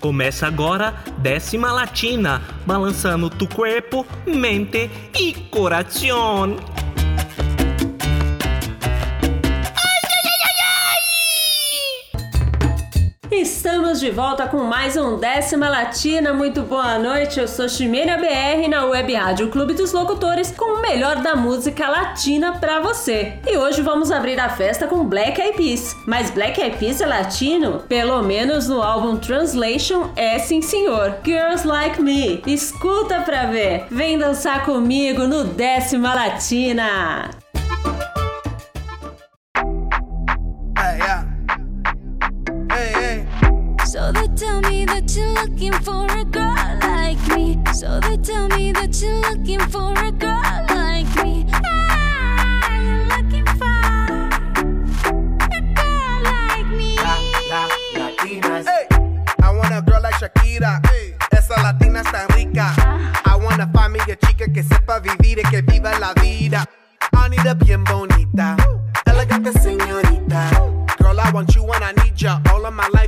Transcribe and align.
Começa 0.00 0.46
agora 0.46 0.94
décima 1.18 1.72
latina, 1.72 2.40
balançando 2.64 3.28
tu 3.28 3.48
corpo, 3.48 4.06
mente 4.26 4.90
e 5.18 5.32
coração. 5.50 6.56
Estamos 13.98 14.00
de 14.00 14.10
volta 14.10 14.46
com 14.46 14.58
mais 14.58 14.96
um 14.96 15.18
Décima 15.18 15.68
Latina. 15.68 16.32
Muito 16.32 16.62
boa 16.62 16.98
noite. 17.00 17.40
Eu 17.40 17.48
sou 17.48 17.68
Ximeira 17.68 18.16
BR 18.16 18.68
na 18.68 18.84
Web 18.84 19.12
Rádio 19.12 19.48
Clube 19.48 19.74
dos 19.74 19.92
Locutores 19.92 20.52
com 20.56 20.78
o 20.78 20.80
melhor 20.80 21.16
da 21.16 21.34
música 21.34 21.88
latina 21.88 22.58
pra 22.60 22.78
você. 22.78 23.38
E 23.44 23.56
hoje 23.56 23.82
vamos 23.82 24.12
abrir 24.12 24.38
a 24.38 24.48
festa 24.48 24.86
com 24.86 25.04
Black 25.04 25.40
Eyed 25.40 25.56
Peas. 25.56 25.96
Mas 26.06 26.30
Black 26.30 26.60
Eyed 26.60 26.76
Peas 26.78 27.00
é 27.00 27.06
latino? 27.06 27.80
Pelo 27.88 28.22
menos 28.22 28.68
no 28.68 28.80
álbum 28.80 29.16
Translation 29.16 30.10
é 30.14 30.38
sim 30.38 30.62
senhor. 30.62 31.16
Girls 31.24 31.66
Like 31.66 32.00
Me. 32.00 32.40
Escuta 32.46 33.22
pra 33.22 33.46
ver. 33.46 33.86
Vem 33.90 34.16
dançar 34.16 34.64
comigo 34.64 35.26
no 35.26 35.42
Décima 35.42 36.14
Latina. 36.14 37.30
Looking 45.58 45.80
for 45.80 46.06
a 46.16 46.24
girl 46.24 46.78
like 46.82 47.18
me. 47.34 47.58
So 47.74 47.98
they 47.98 48.16
tell 48.18 48.46
me 48.48 48.70
that 48.72 49.02
you're 49.02 49.18
looking 49.26 49.58
for 49.70 49.92
a 49.92 50.12
girl 50.12 50.64
like 50.68 51.10
me. 51.24 51.46
Ah, 51.52 52.78
you're 52.78 53.06
looking 53.06 53.46
for 53.58 53.66
a 55.50 55.60
girl 55.74 56.22
like 56.22 56.66
me. 56.66 56.94
La, 56.96 57.18
la, 57.50 57.68
latinas. 57.96 58.66
Hey, 58.66 58.86
I 59.42 59.50
want 59.50 59.74
a 59.74 59.82
girl 59.82 60.00
like 60.00 60.14
Shakira. 60.14 60.80
Hey, 60.86 61.16
esa 61.32 61.60
latina 61.60 62.02
está 62.02 62.28
rica. 62.36 62.72
I 63.24 63.36
wanna 63.36 63.68
find 63.74 63.94
me 63.94 63.98
a 64.00 64.14
chica 64.14 64.46
que 64.52 64.62
sepa 64.62 65.00
vivir 65.00 65.40
y 65.40 65.50
que 65.50 65.62
viva 65.62 65.98
la 65.98 66.14
vida. 66.22 66.66
I 67.14 67.28
need 67.30 67.46
a 67.46 67.54
bien 67.54 67.82
bonita, 67.82 68.56
elegante 69.06 69.52
señorita. 69.58 70.50
Girl, 70.98 71.18
I 71.18 71.30
want 71.32 71.52
you 71.56 71.64
and 71.72 71.84
I 71.84 71.92
need 72.04 72.14
ya 72.16 72.40
all 72.52 72.64
of 72.64 72.74
my 72.74 72.86
life. 72.92 73.07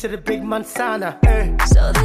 to 0.00 0.06
the 0.06 0.16
big 0.16 0.42
manzana. 0.42 1.18
Eh. 1.24 1.56
So 1.64 1.97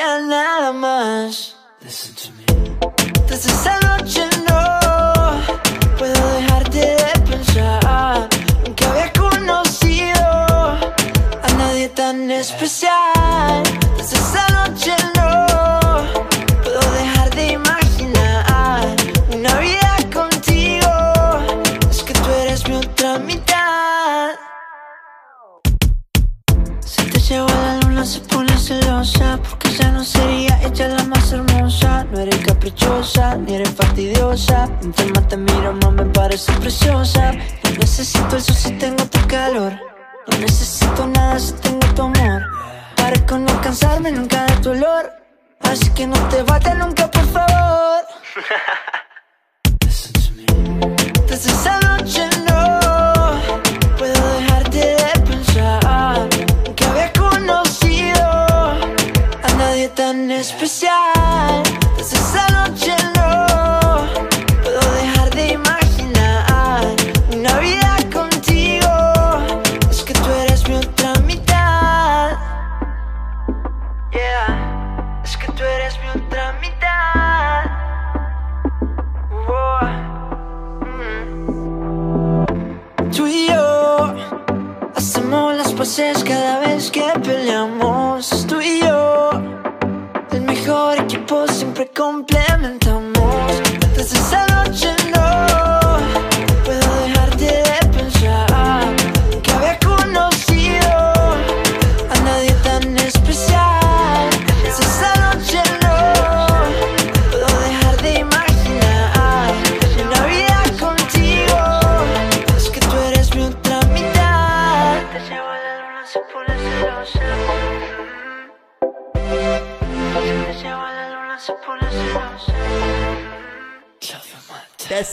había 0.00 0.20
nada 0.20 0.72
más. 0.72 1.51
Peleamos. 87.62 88.46
Tú 88.46 88.60
y 88.60 88.80
yo, 88.80 89.30
el 90.32 90.42
mejor 90.42 90.98
equipo 90.98 91.46
siempre 91.48 91.88
complementamos. 91.88 93.22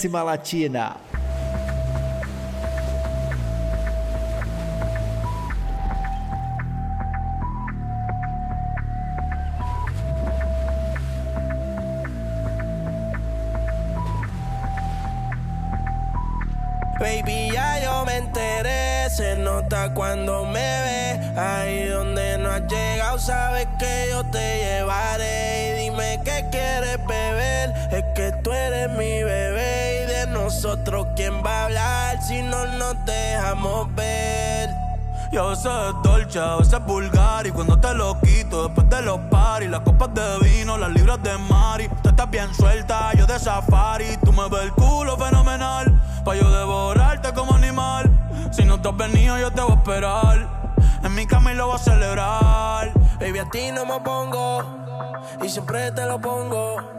Latina. 0.09 0.97
Baby, 16.99 17.51
ya 17.53 17.79
yo 17.81 18.03
me 18.05 18.17
enteré, 18.17 19.09
se 19.09 19.37
nota 19.37 19.93
cuando 19.93 20.43
me 20.43 20.59
ve. 20.59 21.39
Ahí 21.39 21.85
donde 21.87 22.37
no 22.37 22.51
has 22.51 22.67
llegado, 22.67 23.17
sabes 23.19 23.67
que 23.79 24.07
yo 24.09 24.25
te 24.25 24.57
llevaré. 24.57 25.69
Y 25.69 25.83
dime 25.83 26.19
qué 26.25 26.45
quieres 26.51 26.97
beber, 27.07 27.73
es 27.91 28.03
que 28.15 28.33
tú 28.43 28.51
eres 28.51 28.89
mi 28.89 29.23
bebé. 29.23 29.48
Nosotros, 30.49 31.05
¿quién 31.15 31.43
va 31.45 31.51
a 31.51 31.65
hablar 31.65 32.23
si 32.23 32.41
no 32.41 32.65
nos 32.65 33.05
dejamos 33.05 33.93
ver? 33.93 34.71
Y 35.31 35.37
a 35.37 35.43
veces 35.43 35.67
es 35.67 35.93
dolce, 36.01 36.39
a 36.39 36.55
veces 36.55 36.73
es 36.73 36.85
vulgar 36.87 37.45
Y 37.45 37.51
cuando 37.51 37.79
te 37.79 37.93
lo 37.93 38.19
quito 38.19 38.63
después 38.63 38.89
de 38.89 39.03
los 39.03 39.19
paris 39.29 39.69
Las 39.69 39.81
copas 39.81 40.11
de 40.15 40.39
vino, 40.39 40.75
las 40.75 40.89
libras 40.89 41.21
de 41.21 41.37
Mari. 41.37 41.87
Tú 42.01 42.09
estás 42.09 42.31
bien 42.31 42.51
suelta, 42.55 43.13
yo 43.13 43.27
de 43.27 43.37
safari. 43.37 44.17
Tú 44.25 44.33
me 44.33 44.49
ves 44.49 44.63
el 44.63 44.71
culo 44.71 45.17
fenomenal 45.17 45.93
Pa' 46.25 46.33
yo 46.33 46.49
devorarte 46.49 47.31
como 47.35 47.53
animal. 47.53 48.09
Si 48.49 48.65
no 48.65 48.81
te 48.81 48.89
has 48.89 48.97
venido 48.97 49.37
yo 49.37 49.51
te 49.51 49.61
voy 49.61 49.73
a 49.73 49.75
esperar. 49.75 50.47
En 51.03 51.13
mi 51.13 51.27
cama 51.27 51.51
y 51.51 51.57
lo 51.57 51.67
voy 51.67 51.75
a 51.75 51.77
celebrar. 51.77 52.91
Baby, 53.19 53.37
a 53.37 53.49
ti 53.51 53.71
no 53.71 53.85
me 53.85 53.99
pongo 53.99 54.63
y 55.43 55.47
siempre 55.47 55.91
te 55.91 56.07
lo 56.07 56.19
pongo. 56.19 56.98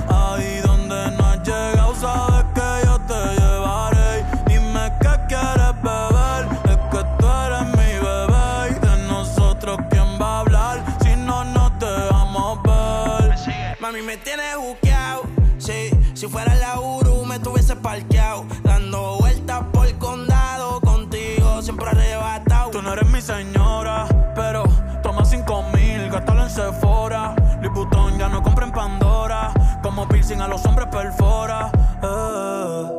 señora, 23.21 24.05
pero 24.35 24.63
toma 25.03 25.23
cinco 25.25 25.63
mil, 25.73 26.09
gástalo 26.09 26.43
en 26.43 26.49
Sephora. 26.49 27.35
Liputón 27.61 28.17
ya 28.17 28.27
no 28.27 28.41
compra 28.41 28.65
en 28.65 28.71
Pandora, 28.71 29.51
como 29.83 30.07
piercing 30.07 30.41
a 30.41 30.47
los 30.47 30.65
hombres 30.65 30.87
perfora. 30.87 31.71
eh. 32.01 32.91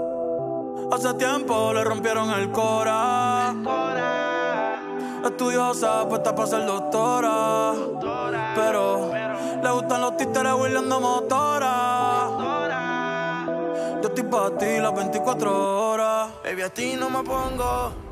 Hace 0.92 1.14
tiempo 1.14 1.72
le 1.72 1.84
rompieron 1.84 2.30
el 2.30 2.50
cora. 2.52 3.54
Estudiosa, 5.24 6.06
puesta 6.08 6.34
para 6.34 6.48
ser 6.48 6.66
doctora. 6.66 7.72
Pero 8.54 9.10
le 9.62 9.70
gustan 9.70 10.00
los 10.02 10.16
títeres 10.16 10.52
huirleando 10.52 11.00
motora. 11.00 12.28
Yo 14.02 14.08
estoy 14.08 14.24
para 14.24 14.58
ti 14.58 14.78
las 14.80 14.94
24 14.94 15.90
horas. 15.90 16.28
Baby, 16.44 16.62
a 16.62 16.68
ti 16.68 16.94
no 16.98 17.08
me 17.08 17.22
pongo. 17.22 18.11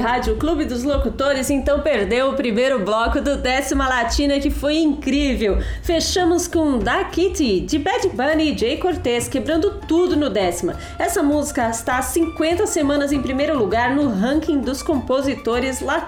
Rádio 0.00 0.36
Clube 0.36 0.64
dos 0.64 0.82
Locutores, 0.82 1.50
então 1.50 1.80
perdeu 1.80 2.30
o 2.30 2.34
primeiro 2.34 2.78
bloco 2.78 3.20
do 3.20 3.36
Décima 3.36 3.86
Latina 3.86 4.40
que 4.40 4.48
foi 4.50 4.78
incrível. 4.78 5.58
Fechamos 5.82 6.48
com 6.48 6.78
Da 6.78 7.04
Kitty, 7.04 7.60
de 7.60 7.78
Bad 7.78 8.08
Bunny 8.08 8.52
e 8.52 8.58
Jay 8.58 8.78
Cortez, 8.78 9.28
quebrando 9.28 9.78
tudo 9.86 10.16
no 10.16 10.30
décima. 10.30 10.74
Essa 10.98 11.22
música 11.22 11.68
está 11.68 11.98
há 11.98 12.02
50 12.02 12.66
semanas 12.66 13.12
em 13.12 13.20
primeiro 13.20 13.56
lugar 13.58 13.94
no 13.94 14.08
ranking 14.08 14.60
dos 14.60 14.82
compositores 14.82 15.82
latinos 15.82 15.99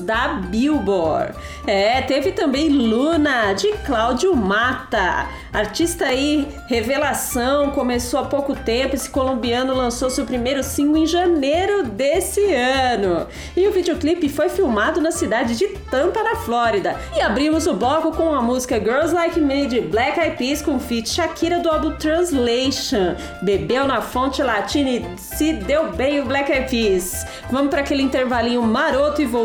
da 0.00 0.28
Billboard. 0.28 1.34
É, 1.66 2.00
teve 2.00 2.32
também 2.32 2.70
Luna, 2.70 3.52
de 3.52 3.68
Cláudio 3.84 4.34
Mata. 4.34 5.28
Artista 5.52 6.06
aí, 6.06 6.48
revelação, 6.66 7.70
começou 7.70 8.20
há 8.20 8.24
pouco 8.24 8.56
tempo. 8.56 8.94
Esse 8.94 9.10
colombiano 9.10 9.74
lançou 9.74 10.08
seu 10.08 10.24
primeiro 10.24 10.62
single 10.62 10.96
em 10.96 11.06
janeiro 11.06 11.84
desse 11.84 12.40
ano. 12.54 13.26
E 13.54 13.68
o 13.68 13.72
videoclipe 13.72 14.30
foi 14.30 14.48
filmado 14.48 15.02
na 15.02 15.10
cidade 15.10 15.54
de 15.54 15.68
Tampa, 15.90 16.22
na 16.22 16.36
Flórida. 16.36 16.96
E 17.14 17.20
abrimos 17.20 17.66
o 17.66 17.74
bloco 17.74 18.16
com 18.16 18.34
a 18.34 18.40
música 18.40 18.80
Girls 18.80 19.14
Like 19.14 19.38
Me 19.38 19.66
de 19.66 19.82
Black 19.82 20.18
Eyed 20.18 20.36
Peas 20.38 20.62
com 20.62 20.80
feat 20.80 21.10
Shakira 21.10 21.58
do 21.58 21.68
álbum 21.68 21.94
Translation. 21.96 23.14
Bebeu 23.42 23.86
na 23.86 24.00
fonte 24.00 24.42
latina 24.42 24.88
e 24.88 25.04
se 25.18 25.52
deu 25.52 25.92
bem 25.92 26.20
o 26.20 26.24
Black 26.24 26.50
Eyed 26.50 26.70
Peas. 26.70 27.26
Vamos 27.50 27.68
para 27.68 27.82
aquele 27.82 28.02
intervalinho 28.02 28.62
maroto 28.62 29.20
e 29.20 29.26
voltamos 29.26 29.41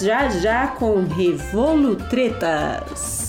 já 0.00 0.28
já 0.28 0.68
com 0.68 1.04
Revolutretas. 1.04 3.28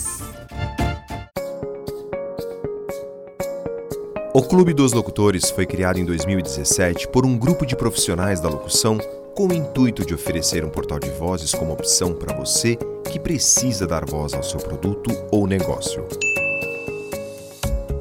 O 4.34 4.42
Clube 4.44 4.74
dos 4.74 4.94
Locutores 4.94 5.50
foi 5.50 5.66
criado 5.66 6.00
em 6.00 6.06
2017 6.06 7.10
por 7.10 7.26
um 7.26 7.38
grupo 7.38 7.66
de 7.66 7.76
profissionais 7.76 8.40
da 8.40 8.48
locução 8.48 8.98
com 9.36 9.48
o 9.48 9.54
intuito 9.54 10.06
de 10.06 10.14
oferecer 10.14 10.64
um 10.64 10.70
portal 10.70 11.00
de 11.00 11.10
vozes 11.12 11.54
como 11.54 11.74
opção 11.74 12.14
para 12.14 12.34
você 12.36 12.78
que 13.12 13.20
precisa 13.20 13.88
dar 13.88 14.06
voz 14.06 14.34
ao 14.34 14.44
seu 14.44 14.60
produto 14.60 15.10
ou 15.32 15.48
negócio. 15.48 16.08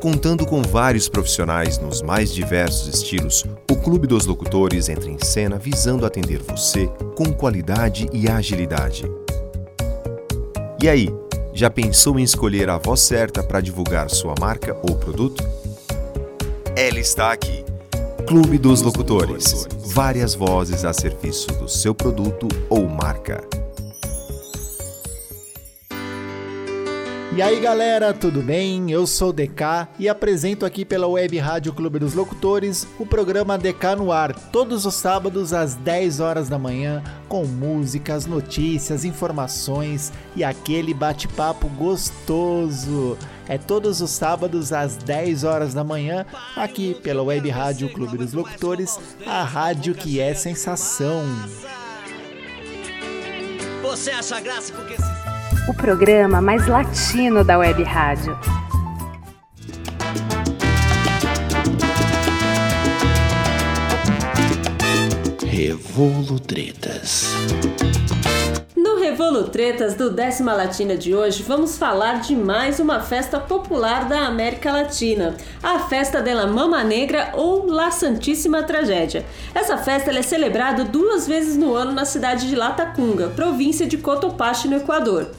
Contando 0.00 0.46
com 0.46 0.62
vários 0.62 1.08
profissionais 1.08 1.76
nos 1.78 2.02
mais 2.02 2.32
diversos 2.32 2.86
estilos, 2.86 3.44
o 3.68 3.74
Clube 3.74 4.06
dos 4.06 4.26
Locutores 4.26 4.88
entra 4.88 5.10
em 5.10 5.18
cena 5.18 5.58
visando 5.58 6.06
atender 6.06 6.40
você 6.40 6.86
com 7.16 7.32
qualidade 7.32 8.08
e 8.12 8.28
agilidade. 8.28 9.10
E 10.80 10.88
aí, 10.88 11.08
já 11.52 11.68
pensou 11.68 12.16
em 12.16 12.22
escolher 12.22 12.70
a 12.70 12.78
voz 12.78 13.00
certa 13.00 13.42
para 13.42 13.60
divulgar 13.60 14.08
sua 14.08 14.36
marca 14.38 14.76
ou 14.88 14.94
produto? 14.94 15.42
Ela 16.76 17.00
está 17.00 17.32
aqui. 17.32 17.64
Clube 18.24 18.56
dos 18.56 18.82
Locutores. 18.82 19.66
Várias 19.84 20.32
vozes 20.32 20.84
a 20.84 20.92
serviço 20.92 21.48
do 21.54 21.68
seu 21.68 21.92
produto 21.92 22.46
ou 22.70 22.86
marca. 22.86 23.42
E 27.38 27.42
aí 27.42 27.60
galera, 27.60 28.12
tudo 28.12 28.42
bem? 28.42 28.90
Eu 28.90 29.06
sou 29.06 29.28
o 29.28 29.32
DK 29.32 29.86
e 29.96 30.08
apresento 30.08 30.66
aqui 30.66 30.84
pela 30.84 31.06
Web 31.06 31.38
Rádio 31.38 31.72
Clube 31.72 32.00
dos 32.00 32.12
Locutores 32.12 32.84
o 32.98 33.06
programa 33.06 33.56
DK 33.56 33.94
no 33.96 34.10
ar, 34.10 34.34
todos 34.50 34.84
os 34.84 34.96
sábados 34.96 35.52
às 35.52 35.76
10 35.76 36.18
horas 36.18 36.48
da 36.48 36.58
manhã, 36.58 37.00
com 37.28 37.44
músicas, 37.44 38.26
notícias, 38.26 39.04
informações 39.04 40.12
e 40.34 40.42
aquele 40.42 40.92
bate-papo 40.92 41.68
gostoso. 41.68 43.16
É 43.48 43.56
todos 43.56 44.00
os 44.00 44.10
sábados 44.10 44.72
às 44.72 44.96
10 44.96 45.44
horas 45.44 45.72
da 45.72 45.84
manhã, 45.84 46.26
aqui 46.56 46.92
pela 46.92 47.22
Web 47.22 47.48
Rádio 47.50 47.88
Clube 47.92 48.18
dos 48.18 48.32
Locutores, 48.32 48.98
a 49.24 49.44
rádio 49.44 49.94
que 49.94 50.18
é 50.18 50.34
sensação. 50.34 51.24
Você 53.80 54.10
acha 54.10 54.40
graça 54.40 54.72
porque 54.72 54.96
o 55.68 55.74
programa 55.74 56.40
mais 56.40 56.66
latino 56.66 57.44
da 57.44 57.58
Web 57.58 57.82
Rádio. 57.82 58.34
Revolutretas. 65.46 67.34
No 68.74 68.98
Revolutretas 68.98 69.94
do 69.94 70.10
Décima 70.10 70.54
Latina 70.54 70.96
de 70.96 71.14
hoje, 71.14 71.42
vamos 71.42 71.76
falar 71.76 72.22
de 72.22 72.34
mais 72.34 72.80
uma 72.80 73.00
festa 73.00 73.38
popular 73.38 74.08
da 74.08 74.20
América 74.20 74.72
Latina, 74.72 75.36
a 75.62 75.80
Festa 75.80 76.22
de 76.22 76.32
la 76.32 76.46
Mama 76.46 76.82
Negra 76.82 77.32
ou 77.34 77.66
La 77.66 77.90
Santíssima 77.90 78.62
Tragédia. 78.62 79.26
Essa 79.54 79.76
festa 79.76 80.10
é 80.10 80.22
celebrada 80.22 80.82
duas 80.82 81.28
vezes 81.28 81.58
no 81.58 81.74
ano 81.74 81.92
na 81.92 82.06
cidade 82.06 82.48
de 82.48 82.56
Latacunga, 82.56 83.28
província 83.28 83.86
de 83.86 83.98
Cotopaxi, 83.98 84.66
no 84.66 84.76
Equador. 84.76 85.30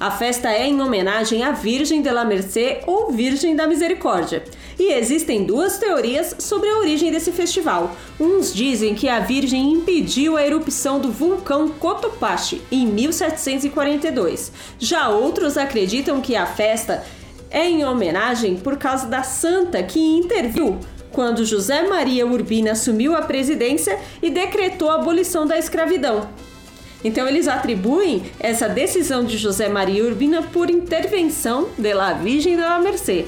A 0.00 0.10
festa 0.10 0.50
é 0.50 0.66
em 0.66 0.80
homenagem 0.80 1.44
à 1.44 1.52
Virgem 1.52 2.00
de 2.00 2.10
la 2.10 2.24
Mercê 2.24 2.80
ou 2.86 3.12
Virgem 3.12 3.54
da 3.54 3.66
Misericórdia. 3.66 4.42
E 4.78 4.94
existem 4.94 5.44
duas 5.44 5.76
teorias 5.76 6.34
sobre 6.38 6.70
a 6.70 6.78
origem 6.78 7.12
desse 7.12 7.30
festival. 7.30 7.94
Uns 8.18 8.54
dizem 8.54 8.94
que 8.94 9.10
a 9.10 9.20
Virgem 9.20 9.74
impediu 9.74 10.38
a 10.38 10.46
erupção 10.46 10.98
do 10.98 11.12
vulcão 11.12 11.68
Cotopaxi 11.68 12.62
em 12.72 12.86
1742. 12.86 14.50
Já 14.78 15.10
outros 15.10 15.58
acreditam 15.58 16.22
que 16.22 16.34
a 16.34 16.46
festa 16.46 17.04
é 17.50 17.68
em 17.68 17.84
homenagem 17.84 18.56
por 18.56 18.78
causa 18.78 19.06
da 19.06 19.22
santa 19.22 19.82
que 19.82 20.00
interviu 20.00 20.78
quando 21.12 21.44
José 21.44 21.86
Maria 21.86 22.26
Urbina 22.26 22.72
assumiu 22.72 23.14
a 23.14 23.20
presidência 23.20 23.98
e 24.22 24.30
decretou 24.30 24.90
a 24.90 24.94
abolição 24.94 25.46
da 25.46 25.58
escravidão. 25.58 26.26
Então 27.02 27.26
eles 27.26 27.48
atribuem 27.48 28.22
essa 28.38 28.68
decisão 28.68 29.24
de 29.24 29.38
José 29.38 29.68
Maria 29.68 30.04
Urbina 30.04 30.42
por 30.42 30.70
intervenção 30.70 31.68
de 31.78 31.92
la 31.94 32.12
Virgem 32.12 32.56
de 32.56 32.62
la 32.62 32.78
Mercê. 32.78 33.26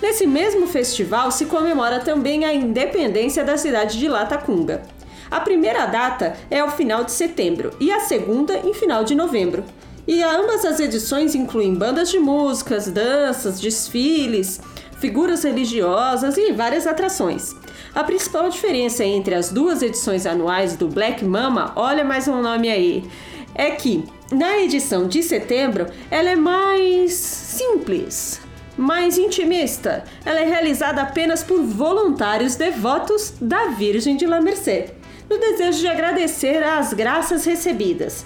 Nesse 0.00 0.26
mesmo 0.26 0.66
festival 0.66 1.30
se 1.30 1.44
comemora 1.44 2.00
também 2.00 2.44
a 2.44 2.54
independência 2.54 3.44
da 3.44 3.58
cidade 3.58 3.98
de 3.98 4.08
Latacunga. 4.08 4.82
A 5.30 5.40
primeira 5.40 5.86
data 5.86 6.34
é 6.50 6.60
ao 6.60 6.70
final 6.70 7.04
de 7.04 7.12
setembro 7.12 7.70
e 7.78 7.92
a 7.92 8.00
segunda 8.00 8.56
em 8.56 8.72
final 8.72 9.04
de 9.04 9.14
novembro. 9.14 9.62
E 10.08 10.22
ambas 10.22 10.64
as 10.64 10.80
edições 10.80 11.34
incluem 11.34 11.74
bandas 11.74 12.10
de 12.10 12.18
músicas, 12.18 12.88
danças, 12.88 13.60
desfiles, 13.60 14.60
figuras 14.98 15.44
religiosas 15.44 16.36
e 16.36 16.52
várias 16.52 16.86
atrações. 16.86 17.54
A 17.94 18.04
principal 18.04 18.48
diferença 18.48 19.04
entre 19.04 19.34
as 19.34 19.50
duas 19.50 19.82
edições 19.82 20.24
anuais 20.24 20.76
do 20.76 20.86
Black 20.86 21.24
Mama, 21.24 21.72
olha 21.74 22.04
mais 22.04 22.28
um 22.28 22.40
nome 22.40 22.70
aí, 22.70 23.04
é 23.52 23.72
que 23.72 24.04
na 24.30 24.58
edição 24.58 25.08
de 25.08 25.24
setembro 25.24 25.86
ela 26.08 26.30
é 26.30 26.36
mais 26.36 27.12
simples, 27.12 28.40
mais 28.78 29.18
intimista. 29.18 30.04
Ela 30.24 30.40
é 30.40 30.44
realizada 30.44 31.02
apenas 31.02 31.42
por 31.42 31.60
voluntários 31.62 32.54
devotos 32.54 33.34
da 33.40 33.66
Virgem 33.66 34.16
de 34.16 34.24
La 34.24 34.40
Mercê, 34.40 34.90
no 35.28 35.38
desejo 35.38 35.80
de 35.80 35.88
agradecer 35.88 36.62
as 36.62 36.92
graças 36.92 37.44
recebidas. 37.44 38.24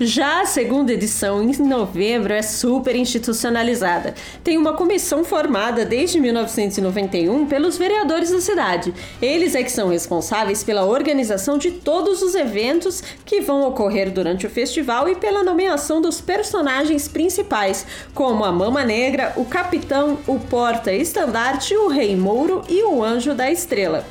Já 0.00 0.40
a 0.40 0.46
segunda 0.46 0.92
edição, 0.92 1.42
em 1.42 1.52
novembro, 1.58 2.32
é 2.32 2.42
super 2.42 2.96
institucionalizada. 2.96 4.14
Tem 4.42 4.56
uma 4.56 4.72
comissão 4.72 5.22
formada 5.22 5.84
desde 5.84 6.18
1991 6.18 7.46
pelos 7.46 7.76
vereadores 7.76 8.30
da 8.30 8.40
cidade. 8.40 8.92
Eles 9.20 9.54
é 9.54 9.62
que 9.62 9.70
são 9.70 9.90
responsáveis 9.90 10.64
pela 10.64 10.86
organização 10.86 11.58
de 11.58 11.70
todos 11.72 12.22
os 12.22 12.34
eventos 12.34 13.02
que 13.24 13.42
vão 13.42 13.68
ocorrer 13.68 14.10
durante 14.10 14.46
o 14.46 14.50
festival 14.50 15.08
e 15.08 15.14
pela 15.14 15.44
nomeação 15.44 16.00
dos 16.00 16.20
personagens 16.20 17.06
principais, 17.06 17.86
como 18.14 18.44
a 18.44 18.50
Mama 18.50 18.82
Negra, 18.84 19.34
o 19.36 19.44
Capitão, 19.44 20.18
o 20.26 20.38
Porta-Estandarte, 20.40 21.76
o 21.76 21.88
Rei 21.88 22.16
Mouro 22.16 22.62
e 22.68 22.82
o 22.82 23.04
Anjo 23.04 23.34
da 23.34 23.50
Estrela. 23.50 24.04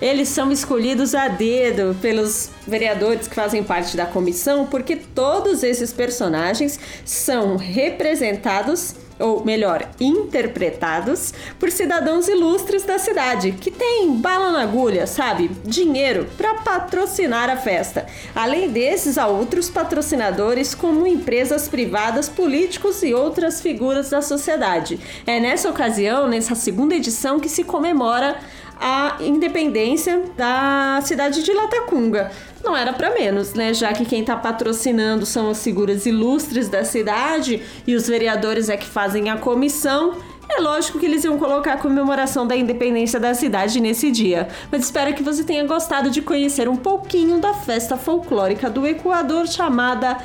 Eles 0.00 0.28
são 0.28 0.52
escolhidos 0.52 1.14
a 1.14 1.28
dedo 1.28 1.96
pelos 2.00 2.50
vereadores 2.66 3.26
que 3.26 3.34
fazem 3.34 3.62
parte 3.62 3.96
da 3.96 4.06
comissão, 4.06 4.66
porque 4.66 4.96
todos 4.96 5.62
esses 5.62 5.92
personagens 5.92 6.78
são 7.04 7.56
representados 7.56 8.94
ou 9.18 9.44
melhor, 9.44 9.88
interpretados 9.98 11.32
por 11.58 11.70
cidadãos 11.70 12.28
ilustres 12.28 12.82
da 12.82 12.98
cidade, 12.98 13.52
que 13.52 13.70
têm 13.70 14.14
bala 14.16 14.52
na 14.52 14.62
agulha, 14.62 15.06
sabe? 15.06 15.50
Dinheiro 15.64 16.26
para 16.36 16.56
patrocinar 16.56 17.48
a 17.48 17.56
festa. 17.56 18.06
Além 18.34 18.70
desses, 18.70 19.16
há 19.16 19.26
outros 19.26 19.70
patrocinadores, 19.70 20.74
como 20.74 21.06
empresas 21.06 21.68
privadas, 21.68 22.28
políticos 22.28 23.02
e 23.02 23.14
outras 23.14 23.60
figuras 23.60 24.10
da 24.10 24.20
sociedade. 24.20 25.00
É 25.26 25.40
nessa 25.40 25.70
ocasião, 25.70 26.28
nessa 26.28 26.54
segunda 26.54 26.94
edição, 26.94 27.40
que 27.40 27.48
se 27.48 27.64
comemora 27.64 28.38
a 28.80 29.16
independência 29.20 30.24
da 30.36 31.00
cidade 31.02 31.42
de 31.42 31.52
Latacunga. 31.52 32.30
Não 32.62 32.76
era 32.76 32.92
para 32.92 33.14
menos, 33.14 33.54
né? 33.54 33.72
Já 33.72 33.92
que 33.92 34.04
quem 34.04 34.20
está 34.20 34.36
patrocinando 34.36 35.24
são 35.24 35.50
as 35.50 35.62
figuras 35.62 36.04
ilustres 36.06 36.68
da 36.68 36.84
cidade 36.84 37.62
e 37.86 37.94
os 37.94 38.06
vereadores 38.06 38.68
é 38.68 38.76
que 38.76 38.86
fazem 38.86 39.30
a 39.30 39.36
comissão. 39.36 40.14
É 40.48 40.60
lógico 40.60 40.98
que 40.98 41.06
eles 41.06 41.24
iam 41.24 41.38
colocar 41.38 41.74
a 41.74 41.76
comemoração 41.76 42.46
da 42.46 42.56
independência 42.56 43.18
da 43.18 43.34
cidade 43.34 43.80
nesse 43.80 44.12
dia, 44.12 44.48
mas 44.70 44.84
espero 44.84 45.12
que 45.12 45.22
você 45.22 45.42
tenha 45.42 45.66
gostado 45.66 46.08
de 46.08 46.22
conhecer 46.22 46.68
um 46.68 46.76
pouquinho 46.76 47.40
da 47.40 47.52
festa 47.52 47.96
folclórica 47.96 48.70
do 48.70 48.86
Equador 48.86 49.48
chamada 49.48 50.18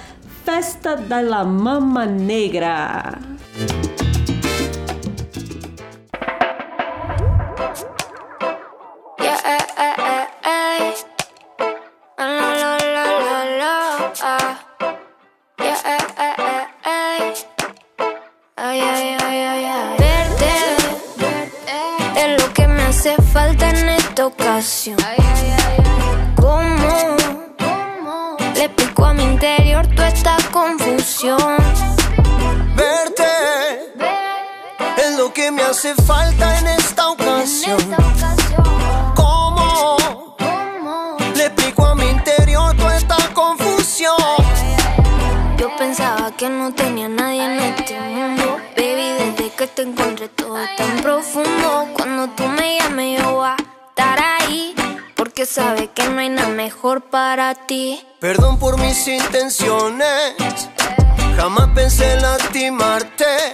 Festa 0.45 0.95
da 0.95 1.21
la 1.21 1.43
Mama 1.43 2.05
Negra. 2.05 3.19
¿Cómo 26.35 26.67
le 28.53 28.65
explico 28.65 29.05
a 29.05 29.13
mi 29.13 29.23
interior 29.23 29.87
toda 29.87 30.09
esta 30.09 30.37
confusión? 30.51 31.57
Verte 32.75 33.23
es 34.97 35.17
lo 35.17 35.33
que 35.33 35.49
me 35.49 35.63
hace 35.63 35.95
falta 35.95 36.59
en 36.59 36.67
esta 36.67 37.09
ocasión. 37.09 37.79
¿Cómo 39.15 39.97
le 41.33 41.45
explico 41.47 41.87
a 41.87 41.95
mi 41.95 42.07
interior 42.09 42.77
toda 42.77 42.97
esta 42.97 43.17
confusión? 43.33 44.15
Yo 45.57 45.75
pensaba 45.75 46.31
que 46.37 46.47
no 46.47 46.71
tenía 46.71 47.09
nadie 47.09 47.45
en 47.45 47.59
este 47.61 47.99
mundo. 47.99 48.57
Baby, 48.77 49.35
desde 49.35 49.49
que 49.55 49.65
te 49.65 49.81
encontré 49.81 50.27
todo 50.27 50.59
tan 50.77 51.00
mejor 56.81 57.01
para 57.11 57.53
ti. 57.53 58.03
Perdón 58.19 58.57
por 58.57 58.79
mis 58.79 59.07
intenciones, 59.07 60.33
jamás 61.37 61.69
pensé 61.75 62.19
lastimarte. 62.19 63.53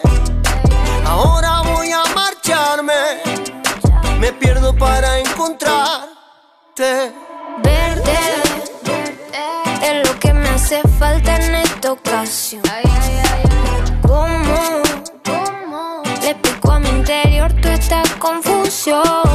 Ahora 1.05 1.62
voy 1.63 1.91
a 1.91 2.03
marcharme, 2.15 2.93
me 4.22 4.31
pierdo 4.31 4.74
para 4.77 5.19
encontrarte. 5.19 7.12
Verte 7.63 8.17
es 9.81 10.07
lo 10.07 10.17
que 10.19 10.34
me 10.34 10.48
hace 10.48 10.81
falta 10.98 11.36
en 11.36 11.55
esta 11.55 11.91
ocasión. 11.91 12.63
¿Cómo 14.03 14.84
le 16.22 16.29
explico 16.29 16.72
a 16.72 16.79
mi 16.79 16.89
interior 16.89 17.51
toda 17.62 17.74
esta 17.74 18.03
confusión? 18.19 19.26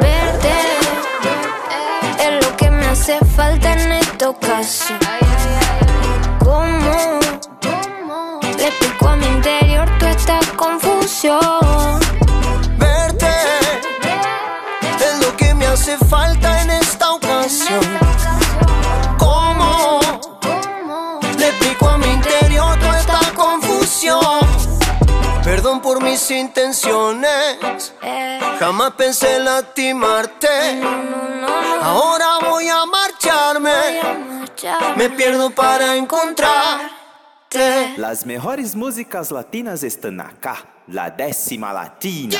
Verte 0.00 0.52
es 2.18 2.44
lo 2.44 2.56
que 2.56 2.70
me 2.70 2.86
hace 2.86 3.18
falta 3.36 3.72
en 3.72 3.92
esta 3.92 4.30
ocasión. 4.30 4.98
¿Cómo 6.38 7.20
le 8.58 8.66
explico 8.66 9.08
a 9.08 9.16
mi 9.16 9.26
interior 9.26 9.88
toda 9.98 10.10
esta 10.10 10.40
confusión? 10.56 12.00
Verte 12.78 13.26
es 15.00 15.24
lo 15.24 15.36
que 15.36 15.54
me 15.54 15.66
hace 15.66 15.96
falta 15.96 16.62
en 16.62 16.70
esta 16.70 17.12
ocasión. 17.12 18.03
Mis 26.14 26.30
intenciones, 26.30 27.92
jamás 28.60 28.92
pensé 28.92 29.40
lastimarte. 29.40 30.80
Ahora 31.82 32.38
voy 32.40 32.68
a 32.68 32.86
marcharme, 32.86 34.00
me 34.94 35.10
pierdo 35.10 35.50
para 35.50 35.96
encontrarte. 35.96 37.94
Las 37.96 38.24
mejores 38.24 38.76
músicas 38.76 39.32
latinas 39.32 39.82
están 39.82 40.20
acá. 40.20 40.64
La 40.86 41.10
décima 41.10 41.72
latina. 41.72 42.38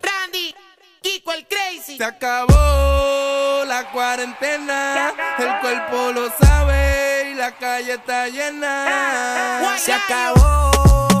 Randy, 0.00 0.54
Kiko 1.02 1.32
el 1.32 1.44
Crazy. 1.48 1.96
Se 1.96 2.04
acabó 2.04 3.64
la 3.64 3.90
cuarentena. 3.92 5.12
El 5.38 5.58
cuerpo 5.60 6.12
lo 6.12 6.30
sabe 6.38 7.30
y 7.32 7.34
la 7.34 7.50
calle 7.56 7.94
está 7.94 8.28
llena. 8.28 9.76
Se 9.76 9.92
acabó 9.92 11.15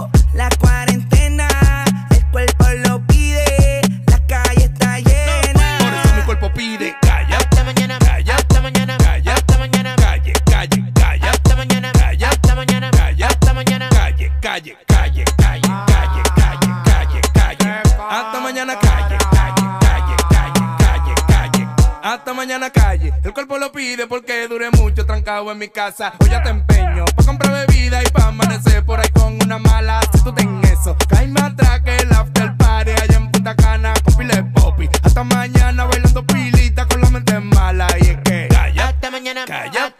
pide. 6.56 6.96
Calla. 7.02 7.36
Hasta 7.36 7.64
mañana. 7.64 7.98
Calla. 7.98 8.34
Hasta 8.34 8.60
mañana. 8.60 8.96
Calla. 8.98 9.34
Hasta 9.34 9.58
mañana. 9.58 9.96
Calle, 9.96 10.32
calle, 10.50 10.92
calla. 10.94 11.30
Hasta 11.30 11.56
mañana. 11.56 11.92
Calla. 11.92 12.30
Hasta 12.30 12.54
mañana. 12.54 12.90
Calla. 12.90 13.26
Hasta 13.28 13.54
mañana. 13.54 13.88
Calle, 13.90 14.32
calle, 14.40 14.76
calle, 14.86 15.24
calle, 15.36 15.72
calle, 15.86 16.22
calle, 16.34 16.72
calle, 16.84 17.20
calle. 17.34 17.82
Hasta 18.10 18.40
mañana. 18.40 18.78
Calle, 18.78 19.18
calle, 19.30 19.64
calle, 19.80 20.16
calle, 20.30 20.64
calle, 20.78 21.14
calle. 21.28 21.68
Hasta 22.02 22.34
mañana. 22.34 22.70
Calle. 22.70 23.12
El 23.22 23.32
cuerpo 23.34 23.58
lo 23.58 23.70
pide 23.70 24.06
porque 24.06 24.48
dure 24.48 24.70
mucho 24.70 25.04
trancado 25.04 25.52
en 25.52 25.58
mi 25.58 25.68
casa. 25.68 26.14
Hoy 26.20 26.30
ya 26.30 26.42
te 26.42 26.50
empeño 26.50 27.04
pa 27.16 27.24
comprar 27.24 27.66
bebida 27.66 28.02
y 28.02 28.06
pa 28.10 28.28
amanecer 28.28 28.84
por 28.84 28.98
ahí 29.00 29.10
con 29.10 29.38
una 29.42 29.58
mala. 29.58 30.00
Si 30.12 30.22
tú 30.24 30.32
ten 30.32 30.60
eso, 30.64 30.96
cae 31.08 31.26
más 31.28 31.52
atrás 31.52 31.80
que 31.82 31.96
el 31.96 32.12
after 32.12 32.56
party 32.56 32.92
allá 32.92 33.16
en 33.16 33.30
Punta 33.30 33.54
Cana 33.54 33.92
con 34.04 34.16
pile 34.16 34.42
popi. 34.54 34.88
Hasta 35.02 35.24
mañana, 35.24 35.84
baila 35.84 36.05
mañana. 39.44 39.95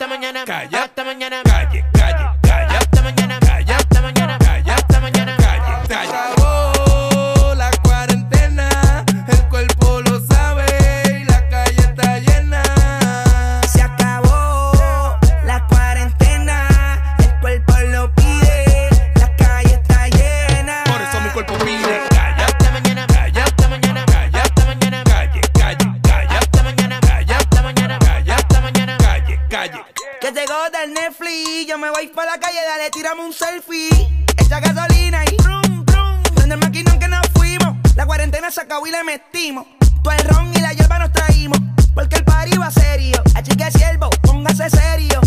Me 31.86 31.92
voy 31.92 32.08
pa' 32.08 32.24
la 32.24 32.38
calle, 32.38 32.58
dale, 32.66 32.90
tirame 32.90 33.24
un 33.24 33.32
selfie. 33.32 33.90
Echa 34.38 34.58
gasolina 34.58 35.22
y 35.24 35.36
brum, 35.36 35.84
brum. 35.84 36.22
Prende 36.34 36.54
el 36.54 36.60
maquinón 36.60 36.98
que 36.98 37.06
nos 37.06 37.28
fuimos. 37.28 37.76
La 37.94 38.04
cuarentena 38.06 38.50
se 38.50 38.62
acabó 38.62 38.86
y 38.88 38.90
le 38.90 39.04
metimos. 39.04 39.66
Todo 40.02 40.12
el 40.14 40.24
ron 40.24 40.52
y 40.56 40.60
la 40.60 40.72
hierba 40.72 40.98
nos 40.98 41.12
traímos. 41.12 41.58
Porque 41.94 42.16
el 42.16 42.24
party 42.24 42.56
va 42.58 42.72
serio. 42.72 43.22
Así 43.36 43.56
que 43.56 43.70
siervo, 43.70 44.10
póngase 44.22 44.68
serio. 44.68 45.20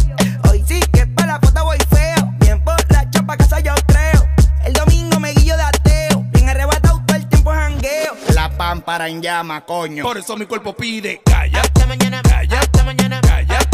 Hoy 0.49 0.63
sí 0.67 0.81
que 0.91 1.07
pa' 1.07 1.27
la 1.27 1.39
foto 1.39 1.63
voy 1.63 1.77
feo. 1.89 2.33
Bien 2.39 2.61
borracho 2.65 3.25
pa' 3.25 3.37
casa 3.37 3.61
yo 3.61 3.73
creo. 3.87 4.27
El 4.65 4.73
domingo 4.73 5.17
me 5.19 5.31
guillo 5.31 5.55
de 5.55 5.63
ateo. 5.63 6.25
Bien 6.33 6.49
arrebatado 6.49 7.01
todo 7.05 7.15
el 7.15 7.25
tiempo 7.29 7.51
jangueo. 7.51 8.15
La 8.33 8.49
pámpara 8.49 9.07
en 9.07 9.21
llama, 9.21 9.63
coño. 9.65 10.03
Por 10.03 10.17
eso 10.17 10.35
mi 10.35 10.45
cuerpo 10.45 10.75
pide 10.75 11.21
calla. 11.23 11.61
Hasta 11.61 11.85
mañana, 11.85 12.21
calla. 12.21 12.59
Hasta 12.59 12.83
mañana, 12.83 13.21
calla. 13.21 13.68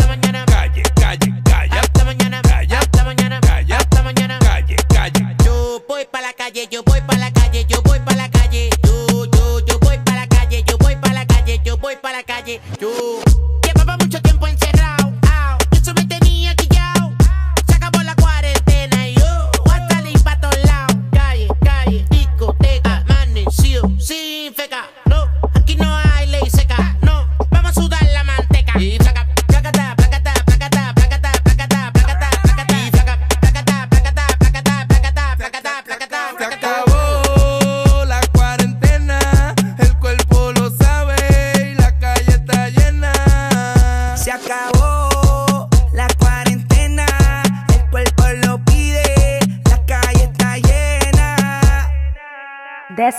Mañana, 3.05 3.39
calla. 3.41 3.77
Hasta 3.77 4.03
mañana, 4.03 4.39
calle, 4.39 4.75
calle. 4.89 5.35
Yo 5.45 5.81
voy 5.87 6.05
pa' 6.05 6.21
la 6.21 6.33
calle, 6.33 6.67
yo 6.69 6.83
voy 6.83 7.01
pa' 7.01 7.15
la 7.17 7.31
calle, 7.31 7.65
yo 7.67 7.81
voy 7.83 7.99
pa' 7.99 8.15
la 8.15 8.29
calle. 8.29 8.69
Yo, 8.83 9.25
yo, 9.25 9.59
yo 9.65 9.79
voy 9.79 9.97
pa' 9.99 10.15
la 10.15 10.27
calle, 10.27 10.63
yo 10.67 10.77
voy 10.77 10.95
pa' 10.95 11.13
la 11.13 11.25
calle, 11.25 11.61
yo 11.63 11.77
voy 11.77 11.95
pa' 11.95 12.11
la 12.11 12.23
calle. 12.23 12.59
Yo 12.79 13.14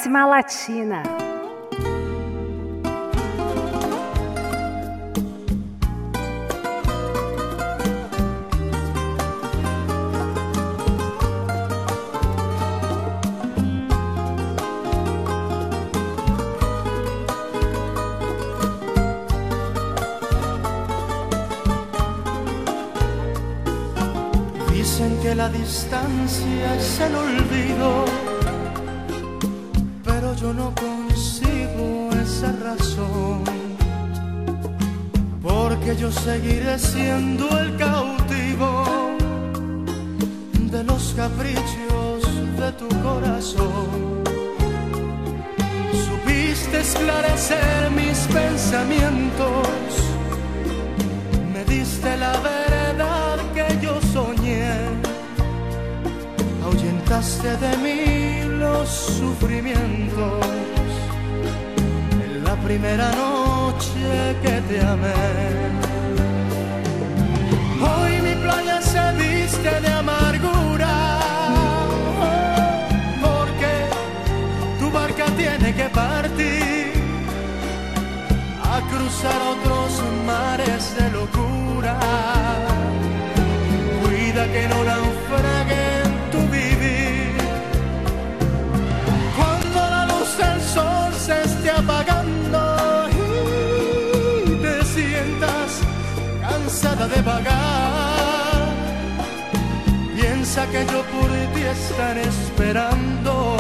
Latina. 0.05 1.03
Dicen 24.73 25.19
que 25.21 25.35
la 25.35 25.49
distancia 25.49 26.75
es 26.77 27.01
el 27.01 27.15
olvido, 27.15 28.05
Porque 35.87 36.03
yo 36.03 36.11
seguiré 36.11 36.77
siendo 36.81 37.47
el 37.61 37.77
cautivo 37.77 38.85
de 40.69 40.83
los 40.83 41.15
caprichos 41.15 42.25
de 42.59 42.73
tu 42.73 42.89
corazón. 43.03 44.25
Supiste 46.07 46.81
esclarecer 46.81 47.91
mis 47.93 48.19
pensamientos, 48.35 49.69
me 51.55 51.65
diste 51.73 52.17
la 52.17 52.33
verdad 52.41 53.39
que 53.55 53.79
yo 53.81 54.01
soñé, 54.13 54.73
ahuyentaste 56.65 57.57
de 57.59 57.77
mí 57.77 58.59
los 58.59 58.89
sufrimientos 58.89 60.76
primera 62.67 63.09
noche 63.13 64.37
que 64.43 64.55
te 64.69 64.81
amé. 64.81 65.23
Hoy 67.89 68.13
mi 68.27 68.35
playa 68.45 68.83
se 68.83 69.05
viste 69.23 69.73
de 69.85 69.91
amargura, 70.03 70.95
porque 73.25 73.73
tu 74.81 74.91
barca 74.91 75.27
tiene 75.43 75.69
que 75.79 75.89
partir 76.03 76.93
a 78.73 78.77
cruzar 78.91 79.41
otros 79.55 79.91
mares 80.27 80.83
de 80.99 81.07
locura. 81.19 81.95
Cuida 84.01 84.43
que 84.53 84.63
no 84.73 84.79
naufrague 84.91 85.83
en 86.03 86.17
de 97.09 97.23
vagar, 97.23 98.69
piensa 100.15 100.67
que 100.67 100.85
yo 100.87 101.03
por 101.15 101.31
ti 101.55 101.63
estaré 101.63 102.23
esperando 102.23 103.57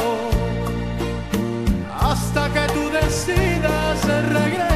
hasta 2.00 2.48
que 2.52 2.72
tú 2.72 2.90
decidas 2.90 4.04
regresar. 4.32 4.75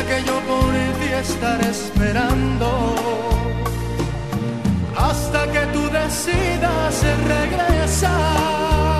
que 0.00 0.24
yo 0.24 0.40
por 0.48 0.72
ti 0.98 1.12
estaré 1.12 1.68
esperando 1.68 2.94
hasta 4.96 5.46
que 5.52 5.60
tú 5.74 5.82
decidas 5.90 7.04
regresar. 7.28 8.91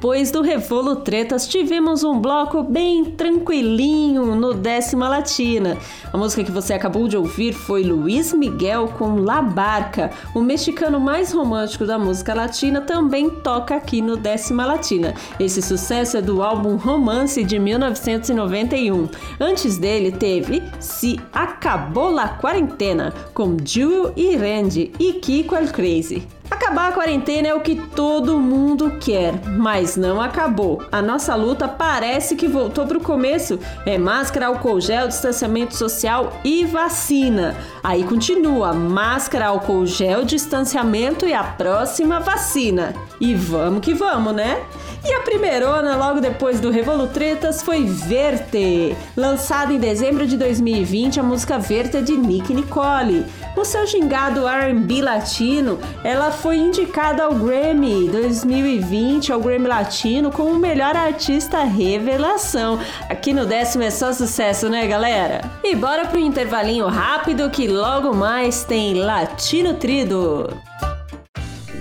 Depois 0.00 0.30
do 0.30 0.40
Revolo 0.40 0.96
Tretas, 0.96 1.46
tivemos 1.46 2.02
um 2.02 2.18
bloco 2.18 2.62
bem 2.62 3.04
tranquilinho 3.04 4.34
no 4.34 4.54
Décima 4.54 5.06
Latina. 5.10 5.76
A 6.10 6.16
música 6.16 6.42
que 6.42 6.50
você 6.50 6.72
acabou 6.72 7.06
de 7.06 7.18
ouvir 7.18 7.52
foi 7.52 7.82
Luiz 7.82 8.32
Miguel 8.32 8.88
com 8.96 9.16
La 9.16 9.42
Barca. 9.42 10.10
O 10.34 10.40
mexicano 10.40 10.98
mais 10.98 11.34
romântico 11.34 11.84
da 11.84 11.98
música 11.98 12.32
latina 12.32 12.80
também 12.80 13.28
toca 13.28 13.76
aqui 13.76 14.00
no 14.00 14.16
Décima 14.16 14.64
Latina. 14.64 15.12
Esse 15.38 15.60
sucesso 15.60 16.16
é 16.16 16.22
do 16.22 16.42
álbum 16.42 16.76
Romance 16.76 17.44
de 17.44 17.58
1991. 17.58 19.06
Antes 19.38 19.76
dele 19.76 20.12
teve 20.12 20.62
Se 20.80 21.20
Acabou 21.30 22.10
la 22.10 22.26
Quarentena 22.26 23.12
com 23.34 23.54
Jewel 23.62 24.14
e 24.16 24.34
Randy 24.34 24.92
e 24.98 25.12
Kiko 25.12 25.54
El 25.54 25.68
Crazy. 25.68 26.39
Acabar 26.50 26.88
a 26.88 26.92
quarentena 26.92 27.46
é 27.46 27.54
o 27.54 27.60
que 27.60 27.76
todo 27.76 28.40
mundo 28.40 28.98
quer, 29.00 29.40
mas 29.46 29.96
não 29.96 30.20
acabou. 30.20 30.82
A 30.90 31.00
nossa 31.00 31.34
luta 31.36 31.68
parece 31.68 32.34
que 32.34 32.48
voltou 32.48 32.86
para 32.86 32.98
o 32.98 33.02
começo. 33.02 33.58
É 33.86 33.96
máscara, 33.96 34.48
álcool 34.48 34.80
gel, 34.80 35.06
distanciamento 35.06 35.76
social 35.76 36.40
e 36.44 36.64
vacina. 36.64 37.56
Aí 37.84 38.02
continua 38.02 38.74
máscara, 38.74 39.46
álcool 39.46 39.86
gel, 39.86 40.24
distanciamento 40.24 41.24
e 41.24 41.32
a 41.32 41.44
próxima 41.44 42.18
vacina. 42.18 42.94
E 43.20 43.32
vamos 43.32 43.80
que 43.80 43.94
vamos, 43.94 44.34
né? 44.34 44.60
E 45.02 45.14
a 45.14 45.20
primeirona, 45.20 45.96
logo 45.96 46.20
depois 46.20 46.60
do 46.60 46.70
Revolutretas, 46.70 47.62
foi 47.62 47.84
Verte. 47.84 48.94
Lançada 49.16 49.72
em 49.72 49.78
dezembro 49.78 50.26
de 50.26 50.36
2020, 50.36 51.18
a 51.18 51.22
música 51.22 51.58
Verte 51.58 51.96
é 51.96 52.02
de 52.02 52.16
Nick 52.16 52.52
Nicole. 52.52 53.24
No 53.56 53.64
seu 53.64 53.86
gingado 53.86 54.46
R&B 54.46 55.00
latino, 55.00 55.78
ela 56.04 56.30
foi 56.40 56.56
indicada 56.56 57.24
ao 57.24 57.34
Grammy 57.34 58.08
2020, 58.08 59.30
ao 59.30 59.40
Grammy 59.40 59.66
Latino, 59.66 60.30
como 60.30 60.58
melhor 60.58 60.96
artista 60.96 61.64
revelação. 61.64 62.78
Aqui 63.10 63.34
no 63.34 63.44
décimo 63.44 63.84
é 63.84 63.90
só 63.90 64.12
sucesso, 64.12 64.68
né, 64.68 64.86
galera? 64.86 65.42
E 65.62 65.76
bora 65.76 66.06
pro 66.06 66.18
intervalinho 66.18 66.86
rápido 66.86 67.50
que 67.50 67.68
logo 67.68 68.14
mais 68.14 68.64
tem 68.64 68.94
Latino 68.94 69.74
Trido. 69.74 70.48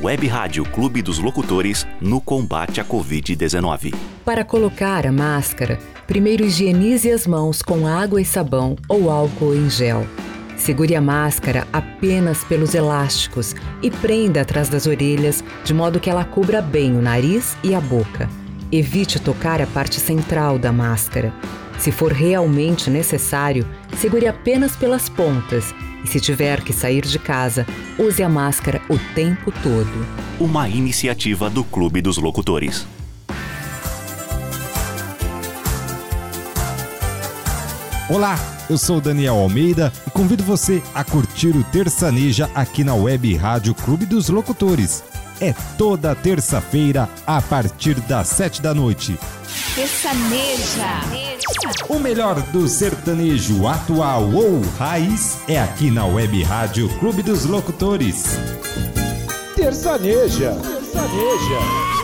Web 0.03 0.27
Rádio 0.27 0.65
Clube 0.65 1.01
dos 1.01 1.19
Locutores 1.19 1.87
no 2.01 2.19
combate 2.19 2.81
à 2.81 2.85
Covid-19. 2.85 3.95
Para 4.25 4.43
colocar 4.43 5.07
a 5.07 5.11
máscara, 5.11 5.79
primeiro 6.05 6.45
higienize 6.45 7.09
as 7.09 7.25
mãos 7.25 7.61
com 7.61 7.87
água 7.87 8.21
e 8.21 8.25
sabão 8.25 8.75
ou 8.89 9.09
álcool 9.09 9.55
em 9.55 9.69
gel. 9.69 10.05
Segure 10.59 10.93
a 10.93 11.01
máscara 11.01 11.65
apenas 11.71 12.43
pelos 12.43 12.75
elásticos 12.75 13.55
e 13.81 13.89
prenda 13.89 14.41
atrás 14.41 14.67
das 14.67 14.85
orelhas 14.85 15.41
de 15.63 15.73
modo 15.73 16.01
que 16.01 16.09
ela 16.09 16.25
cubra 16.25 16.61
bem 16.61 16.95
o 16.97 17.01
nariz 17.01 17.57
e 17.63 17.73
a 17.73 17.79
boca. 17.79 18.29
Evite 18.69 19.19
tocar 19.19 19.61
a 19.61 19.67
parte 19.67 19.99
central 20.01 20.59
da 20.59 20.71
máscara. 20.71 21.33
Se 21.79 21.93
for 21.93 22.11
realmente 22.11 22.89
necessário, 22.89 23.65
segure 23.97 24.27
apenas 24.27 24.75
pelas 24.75 25.07
pontas 25.07 25.73
e 26.03 26.07
se 26.07 26.19
tiver 26.19 26.61
que 26.61 26.73
sair 26.73 27.05
de 27.05 27.17
casa, 27.17 27.65
use 27.97 28.21
a 28.21 28.29
máscara 28.29 28.81
o 28.89 28.99
tempo 29.15 29.51
todo. 29.63 30.05
Uma 30.39 30.67
iniciativa 30.67 31.49
do 31.49 31.63
Clube 31.63 32.01
dos 32.01 32.17
Locutores. 32.17 32.85
Olá, 38.09 38.39
eu 38.67 38.75
sou 38.75 38.99
Daniel 38.99 39.35
Almeida 39.35 39.93
e 40.07 40.09
convido 40.09 40.43
você 40.43 40.81
a 40.95 41.03
curtir 41.03 41.49
o 41.49 41.63
Terçaneja 41.65 42.49
aqui 42.55 42.83
na 42.83 42.95
Web 42.95 43.35
Rádio 43.35 43.75
Clube 43.75 44.03
dos 44.03 44.29
Locutores. 44.29 45.03
É 45.39 45.53
toda 45.77 46.15
terça-feira 46.15 47.07
a 47.25 47.39
partir 47.39 47.93
das 48.01 48.27
sete 48.29 48.63
da 48.63 48.73
noite. 48.73 49.15
Terçaneja. 49.75 51.01
O 51.87 51.99
melhor 51.99 52.41
do 52.51 52.67
sertanejo 52.67 53.67
atual 53.67 54.27
ou 54.33 54.59
raiz 54.79 55.37
é 55.47 55.61
aqui 55.61 55.91
na 55.91 56.03
Web 56.07 56.41
Rádio 56.41 56.89
Clube 56.97 57.21
dos 57.21 57.45
Locutores. 57.45 58.23
Terçaneja. 59.55 60.53
Terçaneja. 60.55 61.98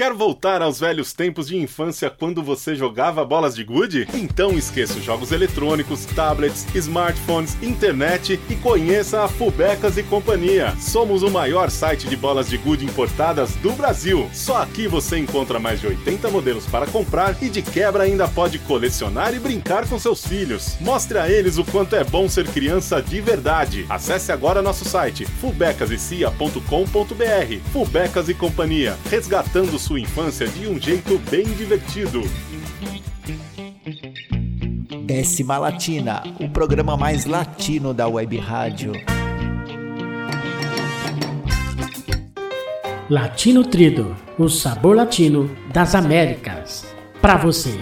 Quer 0.00 0.14
voltar 0.14 0.62
aos 0.62 0.80
velhos 0.80 1.12
tempos 1.12 1.48
de 1.48 1.58
infância 1.58 2.08
quando 2.08 2.42
você 2.42 2.74
jogava 2.74 3.22
bolas 3.22 3.54
de 3.54 3.62
gude? 3.62 4.08
Então 4.14 4.56
esqueça 4.56 4.94
os 4.94 5.04
jogos 5.04 5.30
eletrônicos, 5.30 6.06
tablets, 6.06 6.66
smartphones, 6.74 7.62
internet 7.62 8.40
e 8.48 8.56
conheça 8.56 9.22
a 9.22 9.28
Fubecas 9.28 9.98
e 9.98 10.02
Companhia. 10.02 10.74
Somos 10.80 11.22
o 11.22 11.30
maior 11.30 11.70
site 11.70 12.08
de 12.08 12.16
bolas 12.16 12.48
de 12.48 12.56
gude 12.56 12.86
importadas 12.86 13.54
do 13.56 13.72
Brasil. 13.72 14.26
Só 14.32 14.62
aqui 14.62 14.88
você 14.88 15.18
encontra 15.18 15.58
mais 15.58 15.82
de 15.82 15.88
80 15.88 16.30
modelos 16.30 16.64
para 16.64 16.86
comprar 16.86 17.36
e 17.42 17.50
de 17.50 17.60
quebra 17.60 18.04
ainda 18.04 18.26
pode 18.26 18.58
colecionar 18.60 19.34
e 19.34 19.38
brincar 19.38 19.86
com 19.86 19.98
seus 19.98 20.26
filhos. 20.26 20.78
Mostre 20.80 21.18
a 21.18 21.30
eles 21.30 21.58
o 21.58 21.64
quanto 21.64 21.94
é 21.94 22.02
bom 22.02 22.26
ser 22.26 22.48
criança 22.48 23.02
de 23.02 23.20
verdade. 23.20 23.84
Acesse 23.86 24.32
agora 24.32 24.62
nosso 24.62 24.86
site 24.86 25.26
fubecasecia.com.br. 25.26 27.70
Fubecas 27.70 28.30
e 28.30 28.34
Companhia, 28.34 28.96
resgatando 29.10 29.78
sua 29.90 29.98
infância 29.98 30.46
de 30.46 30.68
um 30.68 30.80
jeito 30.80 31.18
bem 31.28 31.42
divertido. 31.42 32.22
Décima 35.04 35.58
Latina, 35.58 36.22
o 36.38 36.48
programa 36.48 36.96
mais 36.96 37.24
latino 37.24 37.92
da 37.92 38.06
web 38.06 38.38
rádio. 38.38 38.92
Latino 43.10 43.64
Trido, 43.64 44.16
o 44.38 44.48
sabor 44.48 44.94
latino 44.94 45.50
das 45.72 45.96
Américas. 45.96 46.86
Pra 47.20 47.36
você. 47.36 47.76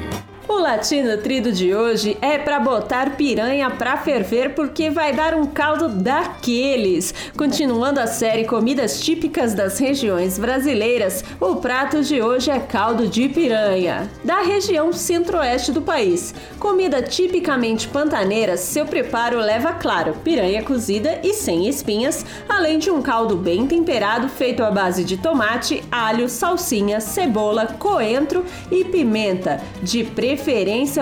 Latino 0.68 1.16
Trido 1.16 1.50
de 1.50 1.74
hoje 1.74 2.18
é 2.20 2.36
para 2.36 2.60
botar 2.60 3.16
piranha 3.16 3.70
pra 3.70 3.96
ferver 3.96 4.54
porque 4.54 4.90
vai 4.90 5.14
dar 5.14 5.34
um 5.34 5.46
caldo 5.46 5.88
daqueles. 5.88 7.14
Continuando 7.38 7.98
a 7.98 8.06
série 8.06 8.44
Comidas 8.44 9.00
Típicas 9.00 9.54
das 9.54 9.78
Regiões 9.78 10.38
Brasileiras, 10.38 11.24
o 11.40 11.56
prato 11.56 12.02
de 12.02 12.20
hoje 12.20 12.50
é 12.50 12.60
caldo 12.60 13.08
de 13.08 13.30
piranha, 13.30 14.10
da 14.22 14.42
região 14.42 14.92
centro-oeste 14.92 15.72
do 15.72 15.80
país. 15.80 16.34
Comida 16.58 17.00
tipicamente 17.00 17.88
pantaneira, 17.88 18.58
seu 18.58 18.84
preparo 18.84 19.38
leva, 19.38 19.72
claro, 19.72 20.16
piranha 20.22 20.62
cozida 20.62 21.18
e 21.24 21.32
sem 21.32 21.66
espinhas, 21.66 22.26
além 22.46 22.78
de 22.78 22.90
um 22.90 23.00
caldo 23.00 23.36
bem 23.36 23.66
temperado 23.66 24.28
feito 24.28 24.62
à 24.62 24.70
base 24.70 25.02
de 25.02 25.16
tomate, 25.16 25.82
alho, 25.90 26.28
salsinha, 26.28 27.00
cebola, 27.00 27.68
coentro 27.78 28.44
e 28.70 28.84
pimenta, 28.84 29.62
de 29.82 30.04
preferência 30.04 30.57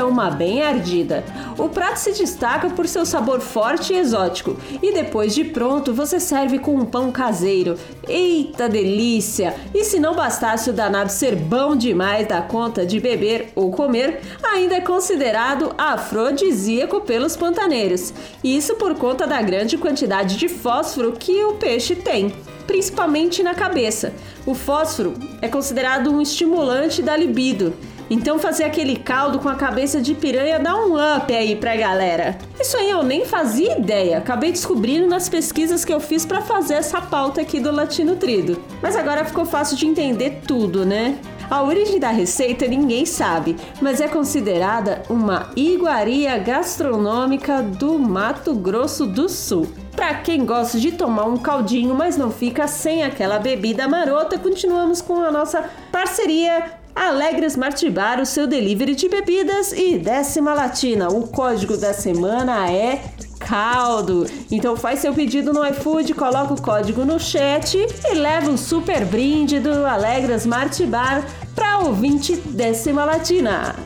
uma 0.07 0.31
bem 0.31 0.61
ardida. 0.61 1.25
O 1.57 1.69
prato 1.69 1.97
se 1.97 2.12
destaca 2.12 2.69
por 2.69 2.87
seu 2.87 3.07
sabor 3.07 3.40
forte 3.40 3.95
e 3.95 3.97
exótico, 3.97 4.57
e 4.83 4.92
depois 4.92 5.35
de 5.35 5.45
pronto 5.45 5.95
você 5.95 6.21
serve 6.21 6.59
com 6.59 6.75
um 6.75 6.85
pão 6.85 7.11
caseiro. 7.11 7.79
Eita 8.07 8.69
delícia! 8.69 9.55
E 9.75 9.83
se 9.83 9.99
não 9.99 10.14
bastasse 10.14 10.69
o 10.69 10.73
danado 10.75 11.11
ser 11.11 11.35
bom 11.35 11.75
demais 11.75 12.27
da 12.27 12.42
conta 12.42 12.85
de 12.85 13.01
beber 13.01 13.51
ou 13.55 13.71
comer, 13.71 14.21
ainda 14.42 14.75
é 14.75 14.81
considerado 14.81 15.75
afrodisíaco 15.79 17.01
pelos 17.01 17.35
pantaneiros. 17.35 18.12
Isso 18.45 18.75
por 18.75 18.95
conta 18.97 19.27
da 19.27 19.40
grande 19.40 19.79
quantidade 19.79 20.37
de 20.37 20.49
fósforo 20.49 21.12
que 21.12 21.42
o 21.45 21.55
peixe 21.55 21.97
tem 21.97 22.35
principalmente 22.66 23.42
na 23.42 23.55
cabeça. 23.55 24.12
O 24.45 24.53
fósforo 24.53 25.14
é 25.40 25.49
considerado 25.49 26.11
um 26.11 26.21
estimulante 26.21 27.01
da 27.01 27.16
libido. 27.16 27.73
Então 28.09 28.38
fazer 28.38 28.64
aquele 28.64 28.97
caldo 28.97 29.38
com 29.38 29.49
a 29.49 29.55
cabeça 29.55 30.01
de 30.01 30.14
piranha 30.14 30.59
dá 30.59 30.77
um 30.77 30.95
up 30.95 31.35
aí 31.35 31.57
pra 31.57 31.77
galera. 31.77 32.38
Isso 32.61 32.77
aí 32.77 32.90
eu 32.90 33.03
nem 33.03 33.25
fazia 33.25 33.79
ideia, 33.79 34.19
acabei 34.19 34.53
descobrindo 34.53 35.07
nas 35.09 35.29
pesquisas 35.29 35.85
que 35.85 35.92
eu 35.92 36.01
fiz 36.01 36.25
para 36.25 36.42
fazer 36.42 36.75
essa 36.75 37.01
pauta 37.01 37.40
aqui 37.40 37.61
do 37.61 37.73
Latino 37.73 38.16
Trido. 38.16 38.62
Mas 38.81 38.97
agora 38.97 39.25
ficou 39.25 39.45
fácil 39.45 39.77
de 39.77 39.87
entender 39.87 40.42
tudo, 40.47 40.85
né? 40.85 41.19
A 41.49 41.62
origem 41.62 42.01
da 42.01 42.11
receita 42.11 42.66
ninguém 42.66 43.07
sabe, 43.07 43.57
mas 43.81 44.01
é 44.01 44.09
considerada 44.09 45.03
uma 45.09 45.51
iguaria 45.55 46.37
gastronômica 46.38 47.62
do 47.62 47.97
Mato 47.99 48.53
Grosso 48.53 49.07
do 49.07 49.29
Sul. 49.29 49.69
Para 49.95 50.14
quem 50.14 50.45
gosta 50.45 50.79
de 50.79 50.92
tomar 50.92 51.25
um 51.25 51.37
caldinho, 51.37 51.95
mas 51.95 52.16
não 52.16 52.31
fica 52.31 52.66
sem 52.66 53.05
aquela 53.05 53.38
bebida 53.38 53.88
marota, 53.88 54.38
continuamos 54.38 55.01
com 55.01 55.23
a 55.23 55.31
nossa 55.31 55.71
parceria 55.92 56.73
Alegres 56.97 57.57
Martibar, 57.57 58.19
o 58.23 58.25
seu 58.25 58.47
delivery 58.47 58.95
de 58.95 59.07
bebidas 59.07 59.71
e 59.71 59.99
décima 59.99 60.55
latina. 60.55 61.09
O 61.09 61.29
código 61.29 61.77
da 61.77 61.93
semana 61.93 62.73
é 62.73 63.03
caldo. 63.39 64.27
Então 64.51 64.75
faz 64.75 65.01
seu 65.01 65.13
pedido 65.13 65.53
no 65.53 65.65
iFood, 65.67 66.15
coloca 66.15 66.55
o 66.55 66.61
código 66.61 67.05
no 67.05 67.21
chat 67.21 67.77
e 67.77 68.15
leva 68.15 68.51
um 68.51 68.57
super 68.57 69.05
brinde 69.05 69.61
do 69.61 69.85
Alegres 69.85 70.47
Martibar 70.47 71.23
para 71.55 71.81
ouvinte 71.81 72.35
décima 72.35 73.05
latina. 73.05 73.77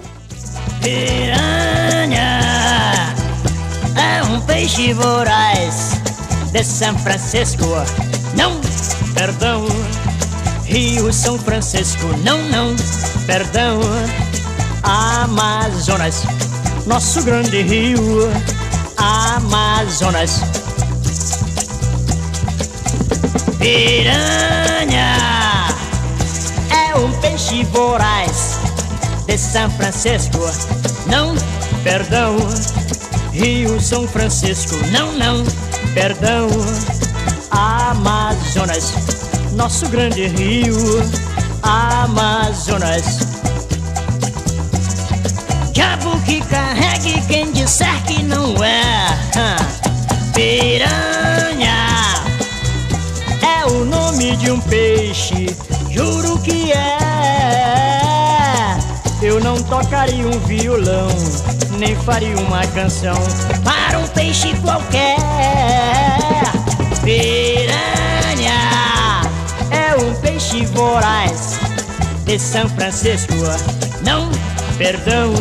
Piranha 0.80 2.40
é 3.98 4.22
um 4.22 4.40
peixe 4.42 4.92
voraz 4.92 6.00
de 6.52 6.62
São 6.62 6.96
Francisco. 7.00 7.66
Não, 8.36 8.52
perdão. 9.14 9.66
Rio 10.70 11.12
São 11.12 11.36
Francisco, 11.36 12.06
não, 12.24 12.38
não, 12.44 12.76
perdão. 13.26 13.80
Amazonas, 14.84 16.22
nosso 16.86 17.24
grande 17.24 17.60
rio. 17.60 17.98
Amazonas. 18.96 20.40
Piranha 23.58 25.16
é 26.70 26.94
um 26.96 27.10
peixe 27.20 27.64
voraz 27.64 28.60
de 29.26 29.36
São 29.36 29.68
Francisco. 29.72 30.38
Não, 31.06 31.34
perdão. 31.82 32.36
Rio 33.32 33.80
São 33.80 34.06
Francisco, 34.06 34.76
não, 34.92 35.12
não, 35.14 35.44
perdão. 35.94 36.48
Amazonas, 37.50 38.92
nosso 39.60 39.86
grande 39.90 40.26
rio. 40.26 40.74
Amazonas. 41.62 43.18
Diabo 45.70 46.18
que 46.22 46.40
carregue 46.40 47.20
quem 47.28 47.52
disser 47.52 48.02
que 48.04 48.22
não 48.22 48.54
é. 48.64 48.80
Piranha 50.32 51.76
é 53.42 53.66
o 53.66 53.84
nome 53.84 54.34
de 54.38 54.50
um 54.50 54.58
peixe, 54.60 55.54
juro 55.90 56.38
que 56.38 56.72
é. 56.72 58.78
Eu 59.20 59.40
não 59.40 59.62
tocaria 59.62 60.26
um 60.26 60.40
violão, 60.40 61.08
nem 61.78 61.94
faria 61.96 62.34
uma 62.38 62.66
canção 62.68 63.18
para 63.62 63.98
um 63.98 64.08
peixe 64.08 64.54
qualquer. 64.62 65.18
Piranha 67.04 68.69
voraz 70.66 71.58
de 72.24 72.38
São 72.38 72.68
Francisco. 72.70 73.34
Não, 74.04 74.28
perdão. 74.76 75.32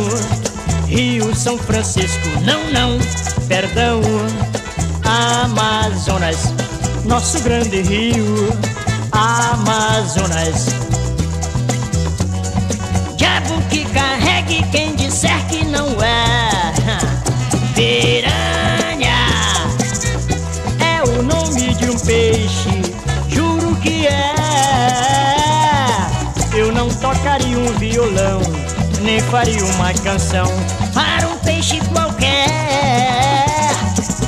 Rio 0.88 1.36
São 1.36 1.58
Francisco, 1.58 2.28
não, 2.44 2.72
não, 2.72 2.98
perdão. 3.48 4.02
Amazonas, 5.04 6.54
nosso 7.06 7.40
grande 7.42 7.82
rio. 7.82 8.50
Amazonas. 9.12 10.68
Diabo 13.18 13.62
que 13.70 13.86
carregue 13.86 14.64
quem 14.72 14.96
disser 14.96 15.46
que 15.48 15.66
não 15.66 15.88
é. 16.04 16.50
Piranha 17.74 19.16
é 20.80 21.04
o 21.10 21.24
nome 21.24 21.74
de 21.76 21.90
um 21.90 21.98
peixe, 22.00 22.69
tocaria 27.20 27.58
um 27.58 27.74
violão, 27.78 28.42
nem 29.02 29.20
faria 29.20 29.64
uma 29.66 29.94
canção 29.94 30.46
para 30.94 31.28
um 31.28 31.38
peixe 31.40 31.80
qualquer. 31.92 33.46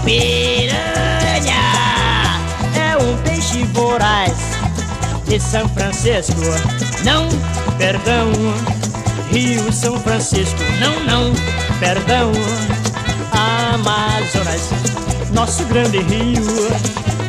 Piranha 0.04 1.54
é 2.76 2.98
um 3.02 3.18
peixe 3.24 3.64
voraz 3.74 4.34
de 5.26 5.40
São 5.40 5.68
Francisco. 5.70 6.42
Não, 7.04 7.30
perdão. 7.78 8.32
Rio 9.32 9.72
São 9.72 9.98
Francisco. 10.02 10.60
Não, 10.80 11.00
não, 11.06 11.34
perdão. 11.80 12.32
Amazonas, 13.32 14.70
nosso 15.32 15.64
grande 15.66 16.00
rio. 16.00 16.44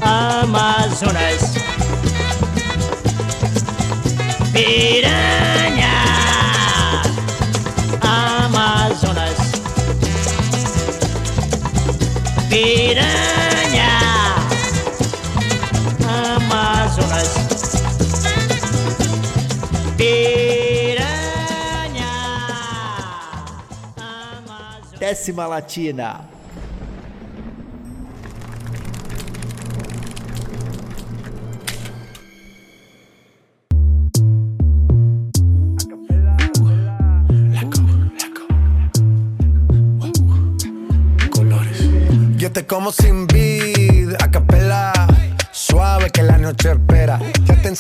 Amazonas. 0.00 1.61
Piranha. 4.52 5.96
Amazonas. 8.02 9.38
Piranha. 12.48 13.92
Amazonas. 16.06 17.32
Décima 24.98 25.46
Latina. 25.46 26.31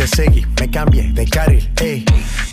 Te 0.00 0.06
seguí, 0.06 0.46
me 0.58 0.70
cambié 0.70 1.12
de 1.12 1.26
carril, 1.28 1.70
eh. 1.82 2.02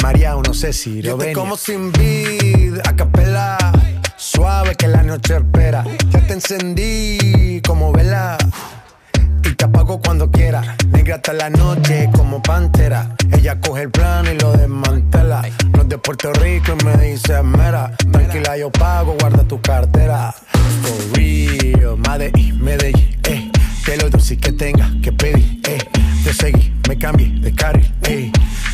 María, 0.03 0.35
no 0.35 0.53
sé 0.53 0.73
si 0.73 1.01
lo 1.01 1.15
venir. 1.15 1.33
como 1.33 1.55
sin 1.55 1.93
vid, 1.93 2.77
a 2.83 2.93
capela. 2.93 3.57
Suave 4.17 4.75
que 4.75 4.89
la 4.89 5.01
noche 5.01 5.37
espera. 5.37 5.85
Ya 6.09 6.27
te 6.27 6.33
encendí 6.33 7.61
como 7.65 7.93
vela. 7.93 8.37
Y 9.45 9.53
te 9.53 9.63
apago 9.63 10.01
cuando 10.01 10.29
quiera. 10.29 10.75
Negra 10.89 11.15
hasta 11.15 11.31
la 11.31 11.49
noche 11.49 12.09
como 12.13 12.41
pantera. 12.41 13.15
Ella 13.31 13.57
coge 13.61 13.83
el 13.83 13.91
plano 13.91 14.29
y 14.29 14.37
lo 14.37 14.51
desmantela. 14.51 15.43
No 15.71 15.83
es 15.83 15.87
de 15.87 15.97
Puerto 15.99 16.33
Rico 16.33 16.75
y 16.77 16.83
me 16.83 16.97
dice 16.97 17.41
mera. 17.43 17.95
Tranquila, 18.11 18.57
yo 18.57 18.69
pago, 18.73 19.15
guarda 19.21 19.43
tu 19.43 19.61
cartera. 19.61 20.35
For 20.81 21.17
real, 21.17 21.97
Medellín, 21.97 23.17
eh. 23.23 23.46
Que 23.87 23.95
lo 23.95 24.09
dulce 24.09 24.35
que 24.35 24.51
tenga 24.51 24.91
que 25.01 25.13
pedir, 25.13 25.61
eh. 25.63 25.77
Te 26.21 26.33
seguí, 26.33 26.73
me 26.89 26.97
cambié 26.97 27.29
de 27.39 27.53
carril, 27.53 27.89
eh. 28.03 28.29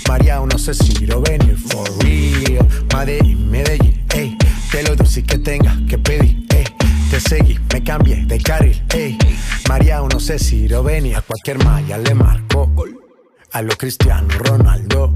María, 0.10 0.39
no 0.39 0.58
sé 0.58 0.73
si 0.73 1.06
lo 1.06 1.21
venir. 1.21 1.56
For 1.56 1.88
real, 1.99 2.67
Medellín, 2.91 3.52
Medellín, 3.52 4.04
eh. 4.15 4.36
Que 4.71 4.82
lo 4.82 4.95
dulce 4.95 5.21
que 5.21 5.38
tenga 5.38 5.78
que 5.88 5.99
pedir, 5.99 6.47
eh. 6.56 6.63
Te 7.12 7.19
seguí, 7.19 7.60
me 7.71 7.84
cambié 7.84 8.26
de 8.26 8.39
carril, 8.39 8.82
ey. 8.91 9.15
María, 9.69 10.02
no 10.02 10.19
sé 10.19 10.39
si 10.39 10.67
lo 10.67 10.82
venía. 10.82 11.19
A 11.19 11.21
cualquier 11.21 11.63
malla 11.63 11.99
le 11.99 12.15
marco. 12.15 12.73
A 13.52 13.62
lo 13.62 13.78
Cristiano 13.78 14.28
Ronaldo. 14.30 15.15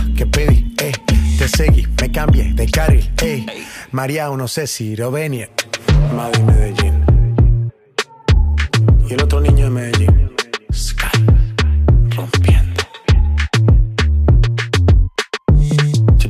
María, 4.01 4.29
no 4.29 4.47
sé 4.47 4.65
si 4.65 4.95
lo 4.95 5.11
venir. 5.11 5.51
Madrid, 6.15 6.41
Medellín. 6.41 7.71
Y 9.07 9.13
el 9.13 9.21
otro 9.21 9.39
niño 9.39 9.65
de 9.65 9.69
Medellín. 9.69 10.31
Sky. 10.73 11.05
Rompiendo. 12.15 12.81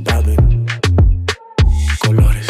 Balvin. 0.04 0.66
Colores. 2.06 2.48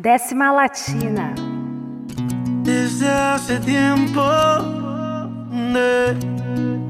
Décima 0.00 0.52
Latina. 0.52 1.32
Desde 2.64 3.08
hace 3.08 3.60
tiempo 3.60 4.20
de- 5.74 6.89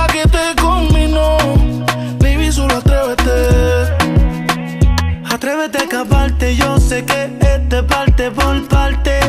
yo 6.55 6.79
sé 6.79 7.05
que 7.05 7.29
este 7.41 7.83
parte 7.83 8.31
por 8.31 8.67
parte. 8.67 9.19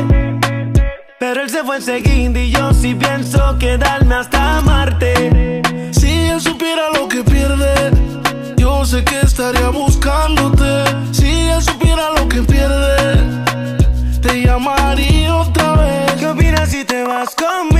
Pero 1.19 1.41
él 1.41 1.49
se 1.49 1.63
fue 1.63 1.77
enseguida 1.77 2.39
y 2.39 2.51
yo 2.51 2.73
sí 2.73 2.95
pienso 2.95 3.57
quedarme 3.59 4.15
hasta 4.15 4.61
Marte. 4.61 5.61
Si 5.91 6.11
él 6.27 6.41
supiera 6.41 6.89
lo 6.89 7.07
que 7.07 7.23
pierde, 7.23 7.91
yo 8.57 8.85
sé 8.85 9.03
que 9.03 9.21
estaría 9.21 9.69
buscándote. 9.69 10.83
Si 11.11 11.29
él 11.29 11.61
supiera 11.61 12.11
lo 12.17 12.27
que 12.27 12.41
pierde, 12.41 13.17
te 14.21 14.41
llamaría 14.41 15.35
otra 15.35 15.75
vez. 15.75 16.11
¿Qué 16.19 16.27
opinas 16.27 16.69
si 16.69 16.83
te 16.83 17.03
vas 17.03 17.33
conmigo? 17.35 17.72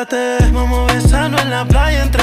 Apúrate, 0.00 0.50
vamos 0.52 0.90
a 0.90 0.94
besarnos 0.94 1.42
en 1.42 1.50
la 1.50 1.62
playa 1.66 2.02
entre 2.04 2.19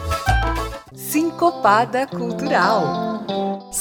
Sincopada 0.94 2.06
Cultural. 2.06 3.11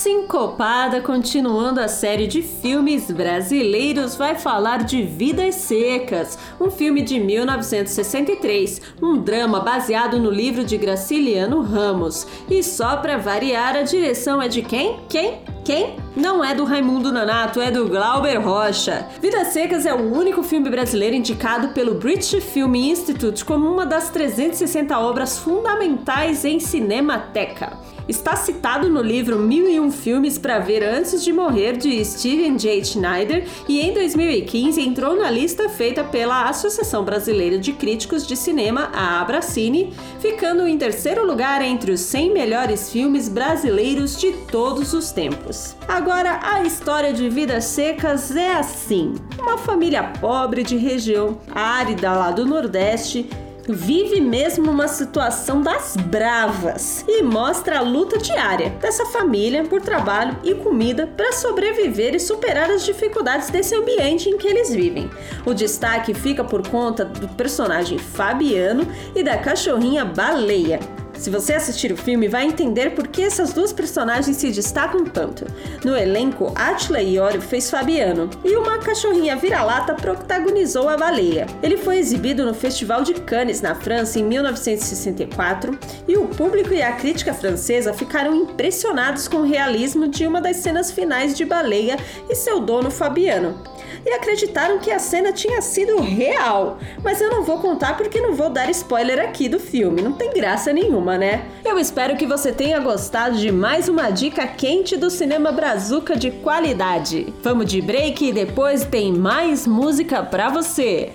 Sincopada, 0.02 1.00
continuando 1.00 1.80
a 1.80 1.88
série 1.88 2.26
de 2.26 2.42
filmes 2.42 3.12
brasileiros, 3.12 4.16
vai 4.16 4.34
falar 4.34 4.84
de 4.84 5.04
Vidas 5.04 5.54
Secas, 5.54 6.40
um 6.60 6.72
filme 6.72 7.04
de 7.04 7.20
1963, 7.20 8.82
um 9.00 9.20
drama 9.20 9.60
baseado 9.60 10.18
no 10.18 10.32
livro 10.32 10.64
de 10.64 10.76
Graciliano 10.76 11.62
Ramos. 11.62 12.26
E 12.50 12.64
só 12.64 12.98
pra 12.98 13.18
variar, 13.18 13.76
a 13.76 13.84
direção 13.84 14.42
é 14.42 14.48
de 14.48 14.64
quem? 14.64 15.00
Quem? 15.08 15.44
Quem? 15.64 15.98
Não 16.16 16.44
é 16.44 16.56
do 16.56 16.64
Raimundo 16.64 17.12
Nonato, 17.12 17.62
é 17.62 17.70
do 17.70 17.88
Glauber 17.88 18.38
Rocha. 18.38 19.08
Vidas 19.22 19.50
Secas 19.50 19.86
é 19.86 19.94
o 19.94 20.12
único 20.12 20.42
filme 20.42 20.68
brasileiro 20.68 21.16
indicado 21.16 21.76
pelo 21.76 21.94
British 21.94 22.44
Film 22.44 22.74
Institute 22.74 23.46
como 23.46 23.72
uma 23.72 23.86
das 23.86 24.10
360 24.10 24.98
obras 24.98 25.38
fundamentais 25.38 26.44
em 26.44 26.60
Cinemateca. 26.60 27.78
Está 28.08 28.36
citado 28.36 28.90
no 28.90 29.02
livro 29.02 29.38
1001 29.38 29.92
Filmes 29.92 30.38
para 30.38 30.60
Ver 30.60 30.84
Antes 30.84 31.24
de 31.24 31.32
Morrer, 31.32 31.78
de 31.78 32.04
Steven 32.04 32.58
J. 32.58 32.84
Schneider, 32.84 33.46
e 33.68 33.80
em 33.80 33.94
2015 33.94 34.82
entrou 34.82 35.16
na 35.16 35.30
lista 35.30 35.70
feita 35.70 36.04
pela 36.04 36.50
Associação 36.50 37.04
Brasileira 37.04 37.60
de 37.60 37.72
Críticos 37.74 38.26
de 38.26 38.36
Cinema, 38.36 38.90
a 38.94 39.22
Abracine, 39.22 39.94
ficando 40.20 40.68
em 40.68 40.78
terceiro 40.78 41.26
lugar 41.26 41.62
entre 41.62 41.92
os 41.92 42.02
100 42.02 42.34
melhores 42.34 42.92
filmes 42.92 43.30
brasileiros 43.30 44.18
de 44.18 44.32
todos 44.52 44.94
os 44.94 45.12
tempos. 45.12 45.76
Agora, 45.88 46.40
a 46.42 46.64
história 46.64 47.14
de 47.14 47.30
Vidas 47.30 47.66
Secas 47.66 48.36
é 48.36 48.56
assim: 48.56 49.14
uma 49.40 49.58
família 49.58 50.04
pobre 50.20 50.64
de 50.64 50.76
região 50.76 51.38
árida 51.54 52.12
lá 52.14 52.32
do 52.32 52.46
Nordeste 52.46 53.30
vive 53.68 54.20
mesmo 54.20 54.70
uma 54.70 54.88
situação 54.88 55.62
das 55.62 55.96
bravas 55.96 57.06
e 57.08 57.22
mostra 57.22 57.80
a 57.80 57.82
luta 57.82 58.18
diária 58.18 58.70
dessa 58.82 59.06
família 59.06 59.64
por 59.64 59.82
trabalho 59.82 60.38
e 60.44 60.54
comida 60.56 61.08
para 61.08 61.32
sobreviver 61.34 62.16
e 62.16 62.20
superar 62.20 62.70
as 62.70 62.86
dificuldades 62.86 63.50
desse 63.50 63.76
ambiente 63.76 64.30
em 64.30 64.38
que 64.38 64.48
eles 64.48 64.74
vivem. 64.74 65.10
O 65.46 65.54
destaque 65.54 66.14
fica 66.14 66.44
por 66.44 66.68
conta 66.68 67.06
do 67.06 67.28
personagem 67.30 67.98
Fabiano 67.98 68.88
e 69.16 69.24
da 69.24 69.38
cachorrinha 69.38 70.06
Baleia. 70.06 71.01
Se 71.22 71.30
você 71.30 71.54
assistir 71.54 71.92
o 71.92 71.98
filme, 71.98 72.28
vai 72.28 72.48
entender 72.48 72.96
por 72.96 73.08
que 73.08 73.22
essas 73.22 73.54
duas 73.54 73.72
personagens 73.72 74.36
se 74.38 74.52
destacam 74.52 75.06
tanto. 75.06 75.46
No 75.86 75.96
elenco, 75.96 76.52
Atila 76.56 77.00
Iorio 77.00 77.40
fez 77.40 77.70
Fabiano 77.70 78.28
e 78.44 78.56
uma 78.56 78.80
cachorrinha 78.80 79.36
vira-lata 79.36 79.94
protagonizou 79.94 80.90
a 80.90 80.98
baleia. 80.98 81.46
Ele 81.62 81.78
foi 81.78 82.00
exibido 82.00 82.44
no 82.44 82.56
Festival 82.56 83.04
de 83.04 83.14
Cannes, 83.14 83.62
na 83.62 83.76
França, 83.76 84.18
em 84.18 84.24
1964, 84.24 85.78
e 86.08 86.18
o 86.18 86.28
público 86.28 86.74
e 86.74 86.82
a 86.82 86.94
crítica 86.94 87.36
francesa 87.36 87.94
ficaram 87.94 88.34
impressionados 88.34 89.28
com 89.28 89.38
o 89.38 89.48
realismo 89.48 90.08
de 90.08 90.26
uma 90.26 90.42
das 90.42 90.56
cenas 90.56 90.90
finais 90.90 91.38
de 91.38 91.46
Baleia 91.46 91.98
e 92.28 92.34
seu 92.34 92.60
dono 92.60 92.90
Fabiano 92.90 93.62
e 94.06 94.12
acreditaram 94.12 94.80
que 94.80 94.92
a 94.92 95.00
cena 95.00 95.32
tinha 95.32 95.62
sido 95.62 96.00
real. 96.02 96.78
Mas 97.04 97.22
eu 97.22 97.30
não 97.30 97.44
vou 97.44 97.60
contar 97.60 97.98
porque 97.98 98.20
não 98.20 98.34
vou 98.34 98.50
dar 98.50 98.70
spoiler 98.70 99.20
aqui 99.20 99.48
do 99.48 99.60
filme, 99.60 100.02
não 100.02 100.14
tem 100.14 100.32
graça 100.34 100.74
nenhuma, 100.74 101.11
né? 101.18 101.46
Eu 101.64 101.78
espero 101.78 102.18
que 102.18 102.26
você 102.26 102.52
tenha 102.52 102.80
gostado 102.80 103.38
de 103.38 103.52
mais 103.52 103.88
uma 103.88 104.10
dica 104.10 104.46
quente 104.48 104.98
do 104.98 105.10
cinema 105.10 105.52
brazuca 105.52 106.16
de 106.16 106.32
qualidade. 106.32 107.34
Vamos 107.44 107.66
de 107.66 107.82
break 107.82 108.30
e 108.30 108.34
depois 108.34 108.86
tem 108.86 109.14
mais 109.14 109.66
música 109.66 110.24
pra 110.24 110.50
você. 110.50 111.12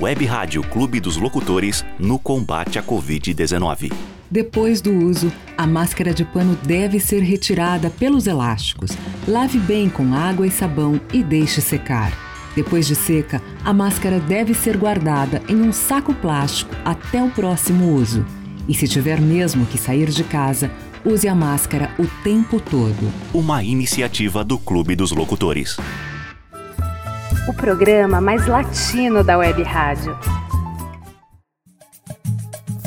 Web 0.00 0.24
Rádio 0.26 0.62
Clube 0.62 1.00
dos 1.00 1.16
Locutores 1.16 1.84
no 1.98 2.18
combate 2.18 2.78
à 2.78 2.82
Covid-19. 2.82 3.92
Depois 4.30 4.80
do 4.80 4.92
uso, 4.92 5.32
a 5.56 5.66
máscara 5.66 6.12
de 6.12 6.24
pano 6.24 6.56
deve 6.62 7.00
ser 7.00 7.20
retirada 7.20 7.90
pelos 7.90 8.26
elásticos. 8.26 8.90
Lave 9.26 9.58
bem 9.58 9.88
com 9.88 10.14
água 10.14 10.46
e 10.46 10.50
sabão 10.50 11.00
e 11.12 11.22
deixe 11.22 11.60
secar. 11.60 12.27
Depois 12.58 12.88
de 12.88 12.96
seca, 12.96 13.40
a 13.64 13.72
máscara 13.72 14.18
deve 14.18 14.52
ser 14.52 14.76
guardada 14.76 15.40
em 15.48 15.62
um 15.62 15.72
saco 15.72 16.12
plástico 16.12 16.74
até 16.84 17.22
o 17.22 17.30
próximo 17.30 17.94
uso. 17.94 18.26
E 18.66 18.74
se 18.74 18.88
tiver 18.88 19.20
mesmo 19.20 19.64
que 19.64 19.78
sair 19.78 20.08
de 20.08 20.24
casa, 20.24 20.68
use 21.04 21.28
a 21.28 21.36
máscara 21.36 21.94
o 22.00 22.06
tempo 22.24 22.58
todo. 22.58 23.12
Uma 23.32 23.62
iniciativa 23.62 24.42
do 24.42 24.58
Clube 24.58 24.96
dos 24.96 25.12
Locutores. 25.12 25.76
o 27.48 27.54
programa 27.54 28.20
mais 28.20 28.44
latino 28.48 29.22
da 29.22 29.38
web 29.38 29.62
rádio. 29.62 30.18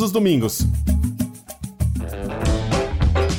os 0.00 0.12
domingos. 0.12 0.66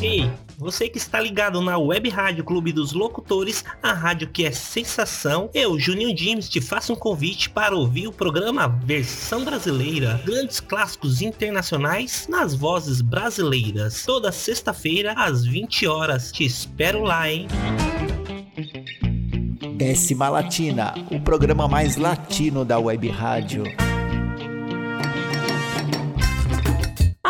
Ei, 0.02 0.30
você 0.58 0.90
que 0.90 0.98
está 0.98 1.20
ligado 1.20 1.62
na 1.62 1.78
Web 1.78 2.10
Rádio 2.10 2.44
Clube 2.44 2.72
dos 2.72 2.94
Locutores, 2.94 3.64
a 3.84 3.94
rádio 3.94 4.30
que 4.30 4.46
é 4.46 4.52
sensação, 4.52 5.50
eu, 5.54 5.78
Juninho 5.80 6.18
James, 6.18 6.50
te 6.50 6.60
faço 6.60 6.94
um 6.94 6.96
convite 6.96 7.50
para 7.50 7.76
ouvir 7.76 8.08
o 8.08 8.12
programa 8.12 8.68
Versão 8.68 9.44
Brasileira, 9.44 10.22
grandes 10.26 10.60
clássicos 10.60 11.22
internacionais 11.22 12.28
nas 12.28 12.56
vozes 12.56 13.02
brasileiras, 13.02 14.04
toda 14.06 14.32
sexta-feira 14.32 15.14
às 15.14 15.46
20 15.46 15.88
horas. 15.88 16.32
Te 16.32 16.44
espero 16.46 17.04
lá, 17.04 17.30
hein? 17.30 17.48
Décima 19.76 20.30
Latina, 20.30 20.94
o 21.12 21.20
programa 21.20 21.68
mais 21.68 21.98
latino 21.98 22.66
da 22.66 22.80
web 22.80 23.08
rádio. 23.10 23.64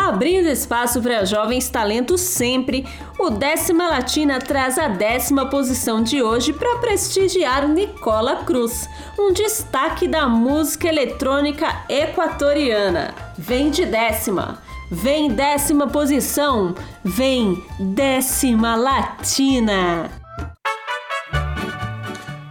Abrindo 0.06 0.48
espaço 0.48 1.02
para 1.02 1.24
jovens 1.24 1.68
talentos 1.68 2.20
sempre, 2.20 2.86
o 3.18 3.28
Décima 3.28 3.88
Latina 3.88 4.38
traz 4.38 4.78
a 4.78 4.86
décima 4.86 5.46
posição 5.46 6.00
de 6.00 6.22
hoje 6.22 6.52
para 6.52 6.78
prestigiar 6.78 7.66
Nicola 7.66 8.44
Cruz, 8.44 8.88
um 9.18 9.32
destaque 9.32 10.06
da 10.06 10.28
música 10.28 10.86
eletrônica 10.86 11.66
equatoriana. 11.88 13.16
Vem 13.36 13.68
de 13.68 13.84
décima, 13.84 14.62
vem 14.92 15.28
décima 15.28 15.88
posição, 15.88 16.72
vem 17.04 17.60
décima 17.80 18.76
latina. 18.76 20.08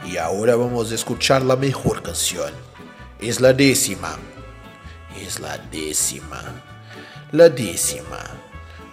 Y 0.03 0.17
ahora 0.17 0.57
vamos 0.57 0.91
a 0.91 0.95
escuchar 0.95 1.41
la 1.41 1.55
mejor 1.55 2.01
canción. 2.01 2.51
Es 3.21 3.39
la 3.39 3.53
décima. 3.53 4.19
Es 5.15 5.39
la 5.39 5.57
décima. 5.71 6.64
La 7.33 7.49
décima. 7.49 8.21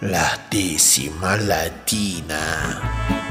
La 0.01 0.39
décima 0.51 1.37
latina. 1.37 3.22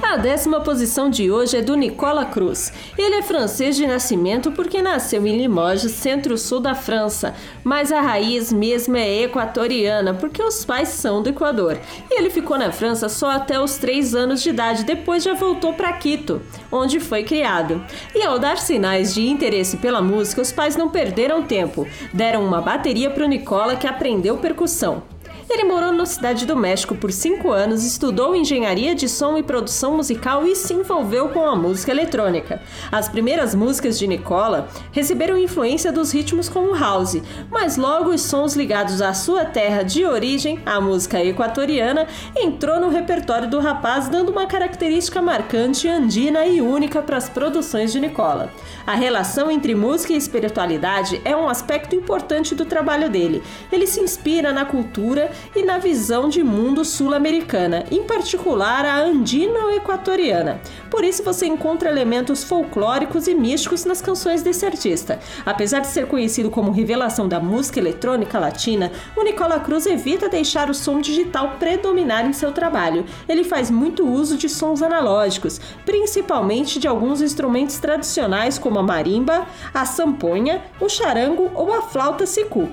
A 0.00 0.16
décima 0.16 0.60
posição 0.60 1.10
de 1.10 1.30
hoje 1.30 1.56
é 1.56 1.62
do 1.62 1.76
Nicola 1.76 2.24
Cruz. 2.24 2.72
Ele 2.96 3.16
é 3.16 3.22
francês 3.22 3.76
de 3.76 3.86
nascimento 3.86 4.50
porque 4.52 4.80
nasceu 4.80 5.26
em 5.26 5.36
Limoges, 5.36 5.92
centro-sul 5.92 6.60
da 6.60 6.74
França, 6.74 7.34
mas 7.62 7.92
a 7.92 8.00
raiz 8.00 8.52
mesmo 8.52 8.96
é 8.96 9.22
equatoriana 9.22 10.14
porque 10.14 10.42
os 10.42 10.64
pais 10.64 10.88
são 10.88 11.22
do 11.22 11.28
Equador. 11.28 11.78
E 12.10 12.18
ele 12.18 12.30
ficou 12.30 12.56
na 12.56 12.72
França 12.72 13.08
só 13.08 13.30
até 13.30 13.60
os 13.60 13.76
3 13.76 14.14
anos 14.14 14.42
de 14.42 14.50
idade, 14.50 14.84
depois 14.84 15.22
já 15.22 15.34
voltou 15.34 15.74
para 15.74 15.92
Quito, 15.92 16.40
onde 16.72 17.00
foi 17.00 17.22
criado. 17.22 17.84
E 18.14 18.22
ao 18.22 18.38
dar 18.38 18.56
sinais 18.56 19.12
de 19.12 19.28
interesse 19.28 19.76
pela 19.76 20.00
música, 20.00 20.40
os 20.40 20.52
pais 20.52 20.76
não 20.76 20.88
perderam 20.88 21.42
tempo. 21.42 21.86
Deram 22.14 22.46
uma 22.46 22.62
bateria 22.62 23.10
para 23.10 23.24
o 23.24 23.28
Nicola 23.28 23.76
que 23.76 23.86
aprendeu 23.86 24.38
percussão. 24.38 25.02
Ele 25.50 25.64
morou 25.64 25.92
na 25.92 26.04
cidade 26.04 26.44
do 26.44 26.54
México 26.54 26.94
por 26.94 27.10
cinco 27.10 27.50
anos, 27.50 27.82
estudou 27.82 28.36
engenharia 28.36 28.94
de 28.94 29.08
som 29.08 29.38
e 29.38 29.42
produção 29.42 29.96
musical 29.96 30.46
e 30.46 30.54
se 30.54 30.74
envolveu 30.74 31.30
com 31.30 31.42
a 31.46 31.56
música 31.56 31.90
eletrônica. 31.90 32.60
As 32.92 33.08
primeiras 33.08 33.54
músicas 33.54 33.98
de 33.98 34.06
Nicola 34.06 34.68
receberam 34.92 35.38
influência 35.38 35.90
dos 35.90 36.12
ritmos 36.12 36.50
como 36.50 36.74
house, 36.74 37.22
mas 37.50 37.78
logo 37.78 38.10
os 38.10 38.20
sons 38.20 38.54
ligados 38.54 39.00
à 39.00 39.14
sua 39.14 39.46
terra 39.46 39.82
de 39.82 40.04
origem, 40.04 40.60
a 40.66 40.82
música 40.82 41.24
equatoriana, 41.24 42.06
entrou 42.36 42.78
no 42.78 42.90
repertório 42.90 43.48
do 43.48 43.58
rapaz, 43.58 44.06
dando 44.06 44.30
uma 44.30 44.46
característica 44.46 45.22
marcante, 45.22 45.88
andina 45.88 46.44
e 46.44 46.60
única 46.60 47.00
para 47.00 47.16
as 47.16 47.28
produções 47.28 47.90
de 47.90 47.98
Nicola. 47.98 48.52
A 48.86 48.94
relação 48.94 49.50
entre 49.50 49.74
música 49.74 50.12
e 50.12 50.16
espiritualidade 50.16 51.22
é 51.24 51.34
um 51.34 51.48
aspecto 51.48 51.94
importante 51.96 52.54
do 52.54 52.66
trabalho 52.66 53.08
dele. 53.08 53.42
Ele 53.72 53.86
se 53.86 54.00
inspira 54.00 54.52
na 54.52 54.66
cultura 54.66 55.30
e 55.54 55.62
na 55.62 55.78
visão 55.78 56.28
de 56.28 56.42
mundo 56.42 56.84
sul-americana, 56.84 57.84
em 57.90 58.02
particular 58.04 58.84
a 58.84 58.98
andino-equatoriana. 59.00 60.60
Por 60.90 61.04
isso 61.04 61.22
você 61.22 61.46
encontra 61.46 61.90
elementos 61.90 62.44
folclóricos 62.44 63.26
e 63.26 63.34
místicos 63.34 63.84
nas 63.84 64.00
canções 64.00 64.42
desse 64.42 64.64
artista. 64.64 65.18
Apesar 65.44 65.80
de 65.80 65.88
ser 65.88 66.06
conhecido 66.06 66.50
como 66.50 66.70
revelação 66.70 67.28
da 67.28 67.40
música 67.40 67.78
eletrônica 67.78 68.38
latina, 68.38 68.90
o 69.16 69.22
Nicola 69.22 69.60
Cruz 69.60 69.86
evita 69.86 70.28
deixar 70.28 70.70
o 70.70 70.74
som 70.74 71.00
digital 71.00 71.56
predominar 71.58 72.26
em 72.26 72.32
seu 72.32 72.52
trabalho. 72.52 73.04
Ele 73.28 73.44
faz 73.44 73.70
muito 73.70 74.06
uso 74.06 74.36
de 74.36 74.48
sons 74.48 74.82
analógicos, 74.82 75.60
principalmente 75.84 76.78
de 76.78 76.88
alguns 76.88 77.20
instrumentos 77.20 77.78
tradicionais 77.78 78.58
como 78.58 78.78
a 78.78 78.82
marimba, 78.82 79.46
a 79.72 79.84
samponha, 79.84 80.62
o 80.80 80.88
charango 80.88 81.50
ou 81.54 81.72
a 81.72 81.82
flauta 81.82 82.26
sicu. 82.26 82.68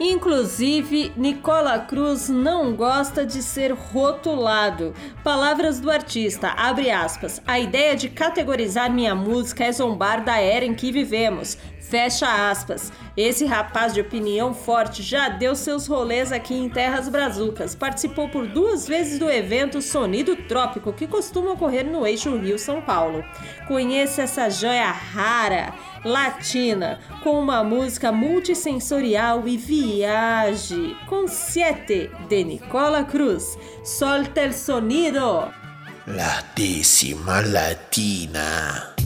Inclusive, 0.00 1.12
Nicola 1.16 1.80
Cruz 1.80 2.28
não 2.28 2.72
gosta 2.74 3.26
de 3.26 3.42
ser 3.42 3.72
rotulado. 3.72 4.94
Palavras 5.24 5.80
do 5.80 5.90
artista, 5.90 6.48
abre 6.56 6.88
aspas. 6.88 7.42
A 7.44 7.58
ideia 7.58 7.96
de 7.96 8.08
categorizar 8.08 8.92
minha 8.92 9.14
música 9.14 9.64
é 9.64 9.72
zombar 9.72 10.24
da 10.24 10.38
era 10.38 10.64
em 10.64 10.72
que 10.72 10.92
vivemos. 10.92 11.58
Fecha 11.88 12.50
aspas. 12.50 12.92
Esse 13.16 13.46
rapaz 13.46 13.94
de 13.94 14.00
opinião 14.02 14.52
forte 14.52 15.02
já 15.02 15.30
deu 15.30 15.56
seus 15.56 15.86
rolês 15.86 16.30
aqui 16.30 16.54
em 16.54 16.68
Terras 16.68 17.08
Brazucas. 17.08 17.74
Participou 17.74 18.28
por 18.28 18.46
duas 18.46 18.86
vezes 18.86 19.18
do 19.18 19.30
evento 19.30 19.80
Sonido 19.80 20.36
Trópico, 20.36 20.92
que 20.92 21.06
costuma 21.06 21.52
ocorrer 21.52 21.86
no 21.86 22.06
eixo 22.06 22.36
Rio-São 22.36 22.82
Paulo. 22.82 23.24
Conheça 23.66 24.22
essa 24.22 24.50
joia 24.50 24.90
rara, 24.90 25.72
latina, 26.04 27.00
com 27.22 27.40
uma 27.40 27.64
música 27.64 28.12
multissensorial 28.12 29.48
e 29.48 29.56
viaje. 29.56 30.94
Com 31.06 31.26
Siete, 31.26 32.10
de 32.28 32.44
Nicola 32.44 33.02
Cruz. 33.02 33.56
Solta 33.82 34.42
el 34.42 34.52
sonido! 34.52 35.48
La 36.06 36.42
décima 36.54 37.40
latina. 37.40 38.97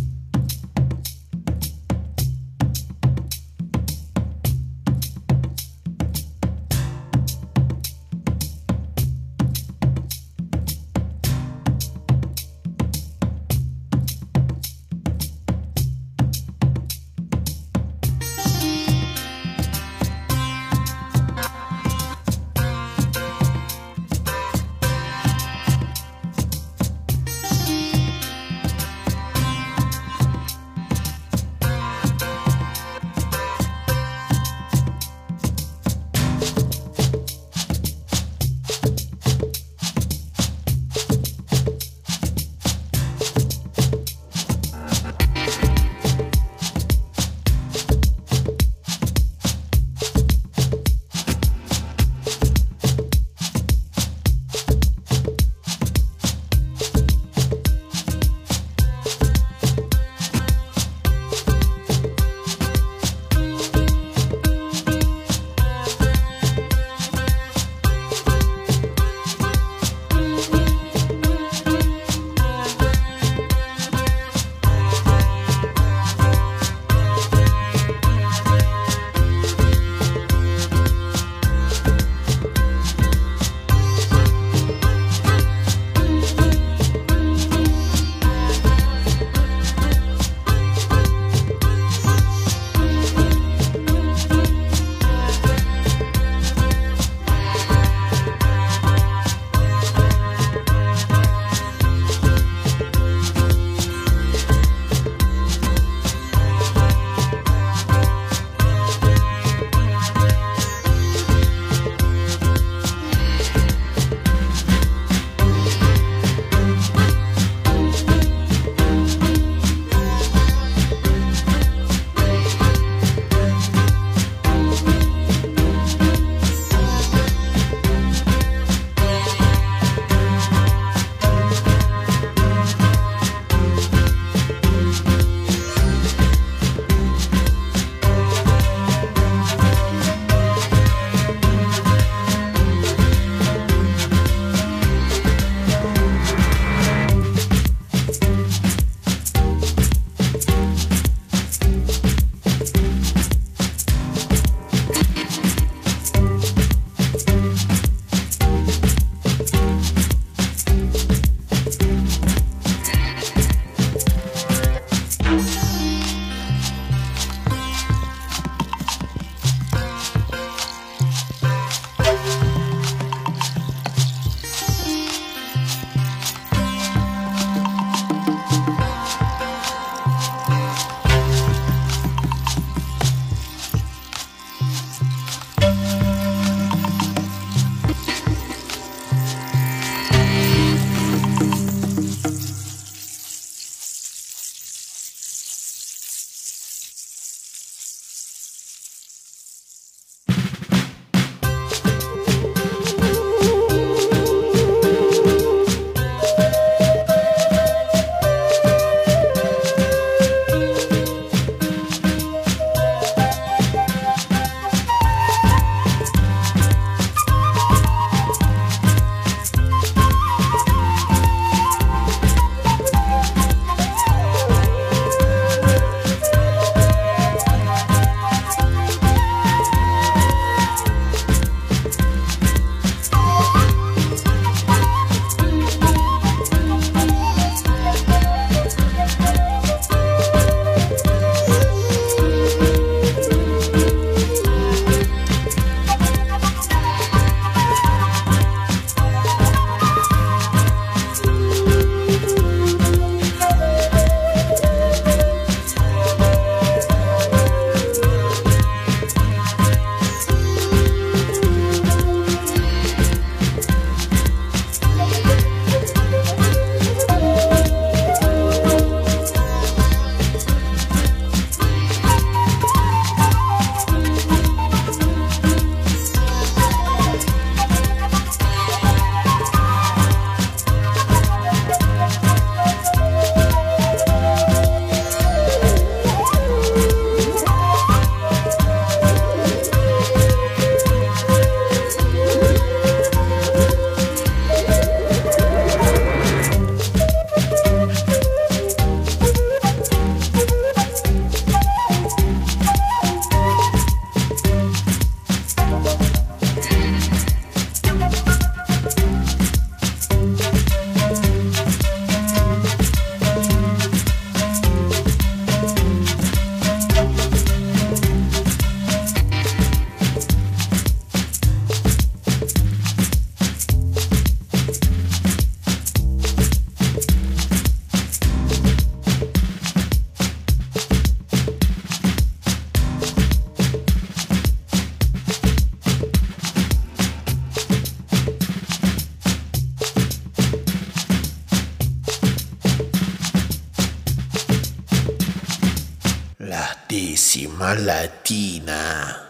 Latina. 347.71 349.23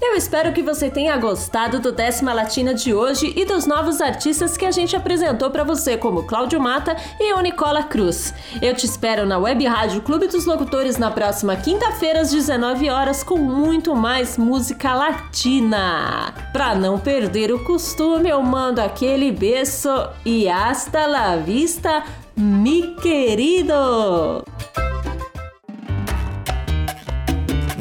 Eu 0.00 0.16
espero 0.16 0.52
que 0.52 0.62
você 0.62 0.90
tenha 0.90 1.16
gostado 1.18 1.80
do 1.80 1.92
Décima 1.92 2.32
Latina 2.32 2.74
de 2.74 2.94
hoje 2.94 3.32
e 3.36 3.44
dos 3.44 3.66
novos 3.66 4.00
artistas 4.00 4.56
que 4.56 4.64
a 4.64 4.70
gente 4.70 4.96
apresentou 4.96 5.50
para 5.50 5.64
você, 5.64 5.98
como 5.98 6.24
Cláudio 6.24 6.58
Mata 6.60 6.96
e 7.20 7.32
o 7.34 7.40
Nicola 7.40 7.82
Cruz. 7.82 8.34
Eu 8.60 8.74
te 8.74 8.86
espero 8.86 9.26
na 9.26 9.38
Web 9.38 9.64
Rádio 9.66 10.00
Clube 10.00 10.28
dos 10.28 10.46
Locutores 10.46 10.96
na 10.96 11.10
próxima 11.10 11.56
quinta-feira 11.56 12.22
às 12.22 12.30
19 12.30 12.88
horas 12.88 13.22
com 13.22 13.36
muito 13.36 13.94
mais 13.94 14.38
música 14.38 14.94
latina. 14.94 16.32
Para 16.52 16.74
não 16.74 16.98
perder 16.98 17.52
o 17.52 17.62
costume, 17.64 18.30
eu 18.30 18.42
mando 18.42 18.80
aquele 18.80 19.30
beijo 19.30 19.88
e 20.24 20.48
hasta 20.48 21.06
la 21.06 21.36
vista, 21.36 22.02
mi 22.34 22.94
querido! 22.96 24.51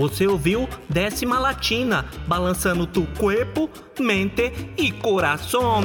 Você 0.01 0.25
ouviu 0.25 0.67
Décima 0.89 1.37
Latina, 1.37 2.05
balançando 2.25 2.87
tu 2.87 3.05
corpo, 3.19 3.69
mente 3.99 4.51
e 4.75 4.91
coração. 4.91 5.81